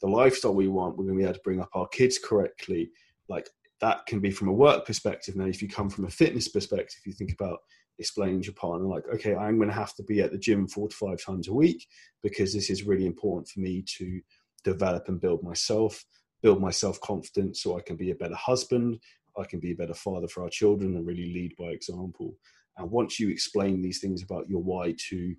the 0.01 0.09
lifestyle 0.09 0.55
we 0.55 0.69
want. 0.69 0.97
We're 0.97 1.05
going 1.05 1.19
to 1.19 1.23
be 1.23 1.25
able 1.25 1.35
to 1.35 1.41
bring 1.45 1.61
up 1.61 1.71
our 1.75 1.89
kids 1.89 2.19
correctly. 2.19 2.91
Like 3.29 3.51
that 3.81 4.07
can 4.07 4.21
be 4.21 4.31
from 4.31 4.49
a 4.49 4.53
work 4.53 4.87
perspective. 4.87 5.37
Now, 5.37 5.45
if 5.45 5.61
you 5.61 5.69
come 5.69 5.91
from 5.91 6.07
a 6.07 6.11
fitness 6.11 6.49
perspective, 6.49 7.01
you 7.05 7.13
think 7.13 7.33
about 7.33 7.59
explaining 7.99 8.41
to 8.41 8.47
your 8.47 8.55
partner 8.55 8.89
like 8.89 9.05
okay 9.13 9.35
i'm 9.37 9.57
going 9.57 9.69
to 9.69 9.75
have 9.75 9.95
to 9.95 10.03
be 10.03 10.21
at 10.21 10.33
the 10.33 10.39
gym 10.39 10.67
four 10.67 10.89
to 10.89 10.97
five 10.97 11.23
times 11.23 11.49
a 11.49 11.53
week 11.53 11.87
because 12.23 12.53
this 12.53 12.71
is 12.71 12.85
really 12.85 13.07
important 13.07 13.47
for 13.49 13.61
me 13.61 13.85
to 13.87 14.21
develop 14.65 15.09
and 15.09 15.21
build 15.21 15.43
myself 15.43 16.05
build 16.43 16.61
my 16.61 16.71
self-confidence 16.71 17.63
so 17.63 17.79
i 17.79 17.81
can 17.81 17.97
be 17.97 18.11
a 18.11 18.15
better 18.17 18.35
husband 18.35 18.99
i 19.39 19.45
can 19.45 19.61
be 19.61 19.73
a 19.73 19.77
better 19.77 19.95
father 19.95 20.29
for 20.29 20.43
our 20.43 20.49
children 20.49 20.97
and 20.97 21.07
really 21.07 21.33
lead 21.33 21.55
by 21.59 21.67
example. 21.67 22.37
And 22.77 22.91
once 22.91 23.21
you 23.21 23.31
explain 23.31 23.83
these 23.83 24.01
things 24.01 24.23
about 24.23 24.49
your 24.49 24.63
why 24.63 24.95
to 25.11 25.35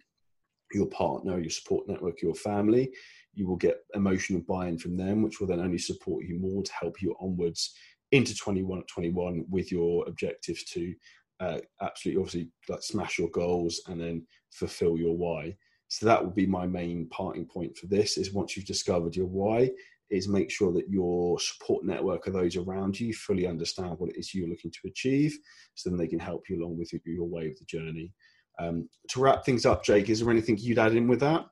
your 0.73 0.87
partner 0.87 1.39
your 1.39 1.49
support 1.49 1.87
network 1.87 2.21
your 2.21 2.33
family 2.33 2.91
you 3.33 3.47
will 3.47 3.55
get 3.55 3.77
emotional 3.93 4.41
buy-in 4.47 4.77
from 4.77 4.97
them 4.97 5.21
which 5.21 5.39
will 5.39 5.47
then 5.47 5.59
only 5.59 5.77
support 5.77 6.25
you 6.25 6.39
more 6.39 6.63
to 6.63 6.71
help 6.73 7.01
you 7.01 7.15
onwards 7.19 7.73
into 8.11 8.35
21 8.35 8.83
21 8.91 9.45
with 9.49 9.71
your 9.71 10.07
objectives 10.07 10.63
to 10.63 10.93
uh, 11.39 11.59
absolutely 11.81 12.19
obviously 12.19 12.49
like 12.67 12.81
smash 12.81 13.19
your 13.19 13.29
goals 13.29 13.81
and 13.87 14.01
then 14.01 14.25
fulfill 14.51 14.97
your 14.97 15.15
why 15.15 15.55
so 15.95 16.05
that 16.05 16.21
would 16.21 16.35
be 16.35 16.45
my 16.45 16.67
main 16.67 17.07
parting 17.07 17.45
point 17.45 17.77
for 17.77 17.87
this 17.87 18.17
is 18.17 18.33
once 18.33 18.57
you've 18.57 18.65
discovered 18.65 19.15
your 19.15 19.27
why 19.27 19.71
is 20.11 20.27
make 20.27 20.51
sure 20.51 20.73
that 20.73 20.89
your 20.89 21.39
support 21.39 21.85
network 21.85 22.27
of 22.27 22.33
those 22.33 22.57
around 22.57 22.99
you 22.99 23.13
fully 23.13 23.47
understand 23.47 23.97
what 23.97 24.09
it 24.09 24.17
is 24.17 24.33
you're 24.33 24.49
looking 24.49 24.71
to 24.71 24.87
achieve 24.87 25.37
so 25.73 25.89
then 25.89 25.97
they 25.97 26.07
can 26.07 26.19
help 26.19 26.43
you 26.49 26.61
along 26.61 26.77
with 26.77 26.91
your 27.05 27.25
way 27.25 27.47
of 27.47 27.57
the 27.57 27.65
journey. 27.65 28.13
Um, 28.59 28.89
to 29.09 29.21
wrap 29.21 29.45
things 29.45 29.65
up 29.65 29.85
jake 29.85 30.09
is 30.09 30.19
there 30.19 30.29
anything 30.29 30.57
you'd 30.57 30.79
add 30.79 30.95
in 30.95 31.07
with 31.07 31.21
that? 31.21 31.45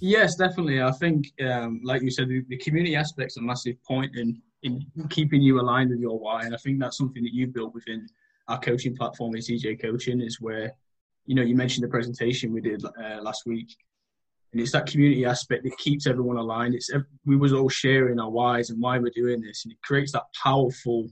Yes 0.00 0.36
definitely. 0.36 0.80
I 0.80 0.92
think 0.92 1.26
um, 1.44 1.80
like 1.82 2.02
you 2.02 2.10
said 2.10 2.28
the, 2.28 2.44
the 2.48 2.58
community 2.58 2.94
aspect's 2.94 3.36
a 3.36 3.42
massive 3.42 3.82
point 3.82 4.16
in 4.16 4.40
in 4.62 4.84
keeping 5.10 5.42
you 5.42 5.60
aligned 5.60 5.90
with 5.90 6.00
your 6.00 6.18
why. 6.18 6.44
And 6.44 6.54
i 6.54 6.58
think 6.58 6.80
that's 6.80 6.98
something 6.98 7.22
that 7.22 7.34
you've 7.34 7.52
built 7.52 7.74
within 7.74 8.06
our 8.48 8.58
coaching 8.58 8.96
platform 8.96 9.36
is 9.36 9.48
CJ 9.48 9.80
Coaching, 9.80 10.20
is 10.20 10.40
where, 10.40 10.72
you 11.26 11.34
know, 11.34 11.42
you 11.42 11.54
mentioned 11.54 11.84
the 11.84 11.90
presentation 11.90 12.52
we 12.52 12.60
did 12.60 12.82
uh, 12.84 13.20
last 13.22 13.42
week, 13.46 13.76
and 14.52 14.60
it's 14.60 14.72
that 14.72 14.86
community 14.86 15.24
aspect 15.24 15.64
that 15.64 15.76
keeps 15.78 16.06
everyone 16.06 16.36
aligned. 16.36 16.74
It's 16.74 16.90
we 17.24 17.36
was 17.36 17.52
all 17.52 17.68
sharing 17.68 18.18
our 18.18 18.30
whys 18.30 18.70
and 18.70 18.80
why 18.80 18.98
we're 18.98 19.10
doing 19.14 19.40
this, 19.40 19.64
and 19.64 19.72
it 19.72 19.78
creates 19.82 20.12
that 20.12 20.24
powerful 20.42 21.08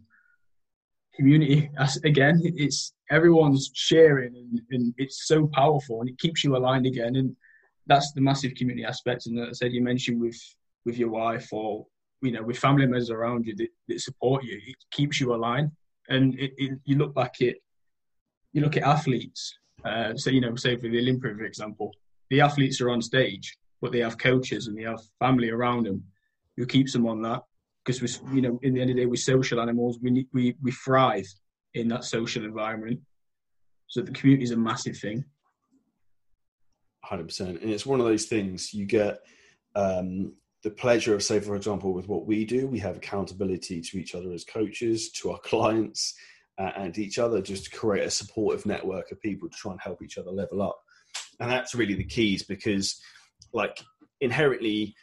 community. 1.15 1.71
Again, 2.05 2.41
it's 2.45 2.95
everyone's 3.11 3.71
sharing, 3.75 4.35
and, 4.35 4.61
and 4.71 4.95
it's 4.97 5.27
so 5.27 5.47
powerful, 5.49 6.01
and 6.01 6.09
it 6.09 6.19
keeps 6.19 6.45
you 6.45 6.57
aligned 6.57 6.87
again, 6.87 7.17
and 7.17 7.37
that's 7.87 8.13
the 8.13 8.21
massive 8.21 8.55
community 8.55 8.85
aspect. 8.85 9.27
And 9.27 9.39
as 9.39 9.49
I 9.49 9.53
said, 9.53 9.73
you 9.73 9.83
mentioned 9.83 10.21
with 10.21 10.41
with 10.85 10.99
your 10.99 11.11
wife 11.11 11.53
or 11.53 11.87
you 12.23 12.33
know 12.33 12.43
with 12.43 12.59
family 12.59 12.87
members 12.87 13.11
around 13.11 13.45
you 13.47 13.55
that, 13.57 13.69
that 13.89 14.01
support 14.01 14.45
you, 14.45 14.61
it 14.67 14.77
keeps 14.91 15.21
you 15.21 15.35
aligned 15.35 15.71
and 16.09 16.39
it, 16.39 16.53
it, 16.57 16.79
you 16.85 16.97
look 16.97 17.15
back 17.15 17.35
at 17.41 17.55
you 18.53 18.63
look 18.63 18.77
at 18.77 18.83
athletes. 18.83 19.59
Uh, 19.85 20.15
so 20.17 20.31
you 20.31 20.41
know, 20.41 20.55
say 20.57 20.77
for 20.77 20.89
the 20.89 20.99
Olympia, 20.99 21.35
for 21.35 21.45
example, 21.45 21.93
the 22.31 22.41
athletes 22.41 22.81
are 22.81 22.91
on 22.91 23.01
stage, 23.01 23.57
but 23.81 23.93
they 23.93 24.01
have 24.01 24.19
coaches 24.19 24.67
and 24.67 24.77
they 24.77 24.83
have 24.83 25.01
family 25.19 25.51
around 25.51 25.87
them 25.87 26.03
who 26.57 26.67
keeps 26.67 26.93
them 26.93 27.07
on 27.07 27.23
that. 27.23 27.43
Because 27.85 28.03
we, 28.03 28.37
you 28.37 28.43
know, 28.43 28.59
in 28.63 28.75
the 28.75 28.81
end 28.81 28.91
of 28.91 28.97
the 28.97 29.03
day, 29.03 29.07
we're 29.07 29.17
social 29.17 29.61
animals. 29.61 29.99
We 30.03 30.11
need, 30.11 30.27
we 30.33 30.57
we 30.61 30.73
thrive 30.73 31.27
in 31.75 31.89
that 31.89 32.05
social 32.05 32.45
environment. 32.45 33.01
So 33.87 34.03
the 34.03 34.11
community 34.11 34.45
is 34.45 34.51
a 34.51 34.57
massive 34.57 34.97
thing. 34.97 35.25
Hundred 37.05 37.29
percent, 37.29 37.61
and 37.61 37.71
it's 37.71 37.87
one 37.87 38.01
of 38.01 38.07
those 38.07 38.25
things 38.25 38.75
you 38.75 38.87
get. 38.87 39.21
Um, 39.77 40.33
the 40.65 40.71
pleasure 40.71 41.15
of, 41.15 41.23
say, 41.23 41.39
for 41.39 41.55
example, 41.55 41.93
with 41.93 42.09
what 42.09 42.27
we 42.27 42.45
do, 42.45 42.67
we 42.67 42.81
have 42.81 42.97
accountability 42.97 43.81
to 43.81 43.99
each 43.99 44.17
other 44.17 44.33
as 44.33 44.43
coaches, 44.43 45.13
to 45.13 45.31
our 45.31 45.39
clients, 45.39 46.15
uh, 46.59 46.73
and 46.77 46.99
each 46.99 47.21
other, 47.21 47.41
just 47.41 47.67
to 47.67 47.71
create 47.71 48.05
a 48.05 48.11
supportive 48.11 48.67
network 48.67 49.13
of 49.13 49.21
people 49.21 49.49
to 49.49 49.57
try 49.57 49.71
and 49.71 49.81
help 49.81 50.03
each 50.03 50.19
other 50.19 50.33
level 50.33 50.61
up. 50.61 50.83
And 51.41 51.51
that's 51.51 51.75
really 51.75 51.95
the 51.95 52.05
keys 52.05 52.43
because, 52.43 53.01
like, 53.53 53.83
inherently, 54.21 54.95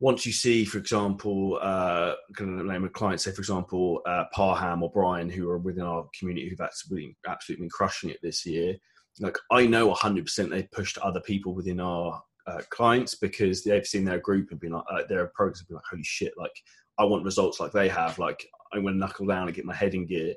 once 0.00 0.24
you 0.24 0.32
see, 0.32 0.64
for 0.64 0.78
example, 0.78 1.58
uh, 1.60 2.14
going 2.32 2.58
to 2.58 2.64
name 2.64 2.84
a 2.84 2.88
client, 2.88 3.20
say, 3.20 3.32
for 3.32 3.40
example, 3.40 4.00
uh, 4.06 4.24
Parham 4.32 4.82
or 4.82 4.90
Brian, 4.90 5.28
who 5.28 5.48
are 5.50 5.58
within 5.58 5.84
our 5.84 6.08
community 6.18 6.48
who've 6.48 6.60
absolutely, 6.60 7.16
absolutely 7.26 7.64
been 7.64 7.70
crushing 7.70 8.10
it 8.10 8.18
this 8.22 8.46
year, 8.46 8.76
like, 9.20 9.36
I 9.50 9.66
know 9.66 9.92
100% 9.92 10.50
they 10.50 10.62
pushed 10.64 10.98
other 10.98 11.20
people 11.20 11.54
within 11.54 11.80
our 11.80 12.22
uh, 12.46 12.62
clients 12.70 13.14
because 13.14 13.62
they've 13.62 13.86
seen 13.86 14.04
their 14.04 14.18
group 14.18 14.50
and 14.50 14.58
been 14.58 14.72
like 14.72 14.84
uh, 14.90 15.02
their 15.08 15.26
progress 15.34 15.60
and 15.60 15.68
been 15.68 15.74
like 15.76 15.84
holy 15.90 16.02
shit 16.02 16.32
like 16.38 16.52
I 17.00 17.04
want 17.04 17.24
results 17.24 17.60
like 17.60 17.72
they 17.72 17.88
have. 17.88 18.18
Like 18.18 18.46
I'm 18.72 18.82
going 18.82 18.94
to 18.94 19.00
knuckle 19.00 19.26
down 19.26 19.46
and 19.46 19.56
get 19.56 19.64
my 19.64 19.74
head 19.74 19.94
in 19.94 20.06
gear. 20.06 20.34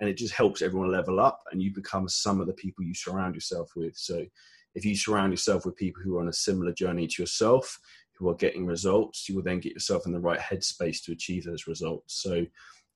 And 0.00 0.08
it 0.08 0.16
just 0.16 0.34
helps 0.34 0.62
everyone 0.62 0.92
level 0.92 1.20
up 1.20 1.40
and 1.50 1.60
you 1.60 1.72
become 1.74 2.08
some 2.08 2.40
of 2.40 2.46
the 2.46 2.52
people 2.52 2.84
you 2.84 2.94
surround 2.94 3.34
yourself 3.34 3.70
with. 3.74 3.96
So 3.96 4.24
if 4.74 4.84
you 4.84 4.96
surround 4.96 5.32
yourself 5.32 5.64
with 5.64 5.76
people 5.76 6.02
who 6.02 6.16
are 6.16 6.20
on 6.20 6.28
a 6.28 6.32
similar 6.32 6.72
journey 6.72 7.06
to 7.06 7.22
yourself 7.22 7.78
who 8.16 8.28
are 8.28 8.34
getting 8.34 8.66
results 8.66 9.28
you 9.28 9.34
will 9.34 9.42
then 9.42 9.60
get 9.60 9.72
yourself 9.72 10.06
in 10.06 10.12
the 10.12 10.20
right 10.20 10.40
headspace 10.40 11.02
to 11.02 11.12
achieve 11.12 11.44
those 11.44 11.66
results 11.66 12.22
so 12.22 12.44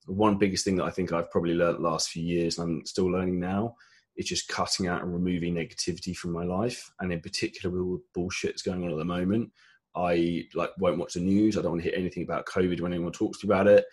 one 0.05 0.37
biggest 0.37 0.65
thing 0.65 0.75
that 0.77 0.85
I 0.85 0.89
think 0.89 1.11
I've 1.11 1.31
probably 1.31 1.53
learned 1.53 1.79
last 1.79 2.09
few 2.09 2.23
years 2.23 2.57
and 2.57 2.69
I'm 2.69 2.85
still 2.85 3.05
learning 3.05 3.39
now 3.39 3.75
is 4.17 4.27
just 4.27 4.47
cutting 4.47 4.87
out 4.87 5.01
and 5.01 5.13
removing 5.13 5.55
negativity 5.55 6.15
from 6.15 6.31
my 6.31 6.43
life. 6.43 6.91
And 6.99 7.13
in 7.13 7.21
particular, 7.21 7.73
with 7.73 7.81
all 7.81 7.97
the 7.97 8.03
bullshit 8.13 8.51
that's 8.51 8.61
going 8.61 8.83
on 8.83 8.91
at 8.91 8.97
the 8.97 9.05
moment, 9.05 9.51
I 9.95 10.45
like 10.53 10.71
won't 10.77 10.97
watch 10.97 11.13
the 11.13 11.21
news. 11.21 11.57
I 11.57 11.61
don't 11.61 11.71
want 11.71 11.83
to 11.83 11.89
hear 11.89 11.97
anything 11.97 12.23
about 12.23 12.45
COVID 12.45 12.81
when 12.81 12.93
anyone 12.93 13.11
talks 13.11 13.39
to 13.39 13.47
me 13.47 13.53
about 13.53 13.67
it. 13.67 13.85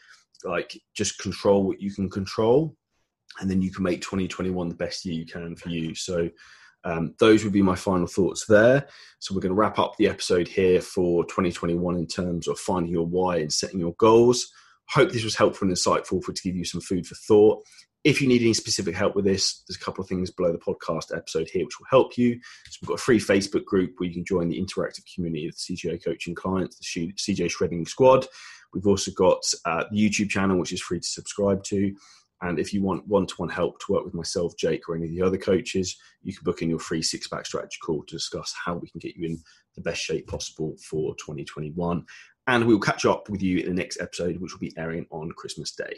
Like, 0.45 0.79
just 0.95 1.19
control 1.19 1.65
what 1.65 1.81
you 1.81 1.93
can 1.93 2.11
control, 2.11 2.77
and 3.41 3.51
then 3.51 3.63
you 3.63 3.71
can 3.71 3.83
make 3.83 4.03
2021 4.03 4.69
the 4.69 4.75
best 4.75 5.05
year 5.05 5.15
you 5.15 5.27
can 5.27 5.57
for 5.57 5.71
you. 5.71 5.95
So, 5.95 6.29
um, 6.87 7.15
those 7.19 7.43
would 7.43 7.53
be 7.53 7.63
my 7.63 7.75
final 7.75 8.07
thoughts 8.07 8.47
there. 8.47 8.87
So, 9.19 9.35
we're 9.35 9.41
going 9.41 9.55
to 9.55 9.61
wrap 9.61 9.79
up 9.79 9.97
the 9.97 10.09
episode 10.09 10.47
here 10.47 10.81
for 10.81 11.25
2021 11.25 11.97
in 11.97 12.07
terms 12.07 12.47
of 12.47 12.59
finding 12.59 12.93
your 12.93 13.07
why 13.07 13.39
and 13.39 13.53
setting 13.53 13.81
your 13.81 13.95
goals. 13.95 14.47
Hope 14.89 15.11
this 15.11 15.25
was 15.25 15.35
helpful 15.35 15.67
and 15.67 15.77
insightful 15.77 16.23
for 16.23 16.33
to 16.33 16.43
give 16.43 16.55
you 16.55 16.65
some 16.65 16.81
food 16.81 17.07
for 17.07 17.17
thought. 17.17 17.67
If 18.05 18.23
you 18.23 18.29
need 18.29 18.43
any 18.43 18.55
specific 18.55 18.95
help 18.95 19.17
with 19.17 19.25
this, 19.25 19.65
there's 19.67 19.77
a 19.77 19.85
couple 19.85 20.01
of 20.01 20.09
things 20.09 20.31
below 20.31 20.53
the 20.53 20.59
podcast 20.59 21.17
episode 21.17 21.49
here 21.53 21.65
which 21.65 21.81
will 21.81 21.89
help 21.91 22.17
you. 22.17 22.39
So 22.71 22.79
we've 22.81 22.89
got 22.91 23.01
a 23.01 23.03
free 23.03 23.19
Facebook 23.19 23.65
group 23.65 23.95
where 23.97 24.07
you 24.09 24.15
can 24.15 24.25
join 24.25 24.49
the 24.49 24.61
interactive 24.61 25.03
community 25.13 25.49
of 25.49 25.57
the 25.57 25.99
coaching 25.99 26.37
clients, 26.37 26.79
the 26.79 27.13
CJ 27.15 27.51
Shredding 27.51 27.85
Squad. 27.85 28.29
We've 28.73 28.87
also 28.87 29.11
got 29.11 29.43
uh, 29.65 29.85
the 29.91 30.09
YouTube 30.09 30.31
channel 30.31 30.59
which 30.59 30.73
is 30.73 30.81
free 30.81 31.01
to 31.01 31.07
subscribe 31.07 31.65
to. 31.65 31.97
And 32.43 32.59
if 32.59 32.73
you 32.75 32.83
want 32.83 33.07
one-to-one 33.09 33.49
help 33.49 33.79
to 33.81 33.93
work 33.93 34.05
with 34.05 34.15
myself, 34.15 34.57
Jake, 34.59 34.89
or 34.89 34.97
any 34.97 35.07
of 35.07 35.11
the 35.11 35.23
other 35.23 35.39
coaches, 35.39 35.97
you 36.23 36.35
can 36.35 36.45
book 36.45 36.61
in 36.61 36.69
your 36.69 36.79
free 36.79 37.03
six-pack 37.03 37.47
strategy 37.47 37.79
call 37.83 38.05
to 38.05 38.15
discuss 38.15 38.55
how 38.65 38.77
we 38.77 38.89
can 38.89 38.99
get 38.99 39.17
you 39.17 39.27
in 39.27 39.39
the 39.75 39.81
best 39.81 40.03
shape 40.03 40.27
possible 40.27 40.77
for 40.89 41.15
2021. 41.17 42.05
And 42.47 42.67
we 42.67 42.75
will 42.75 42.81
catch 42.81 43.05
up 43.07 43.29
with 43.29 43.43
you 43.43 43.59
in 43.59 43.67
the 43.67 43.75
next 43.75 44.01
episode, 44.01 44.39
which 44.39 44.53
will 44.53 44.61
be 44.61 44.77
airing 44.77 45.07
on 45.11 45.33
Christmas 45.33 45.73
Day. 45.73 45.97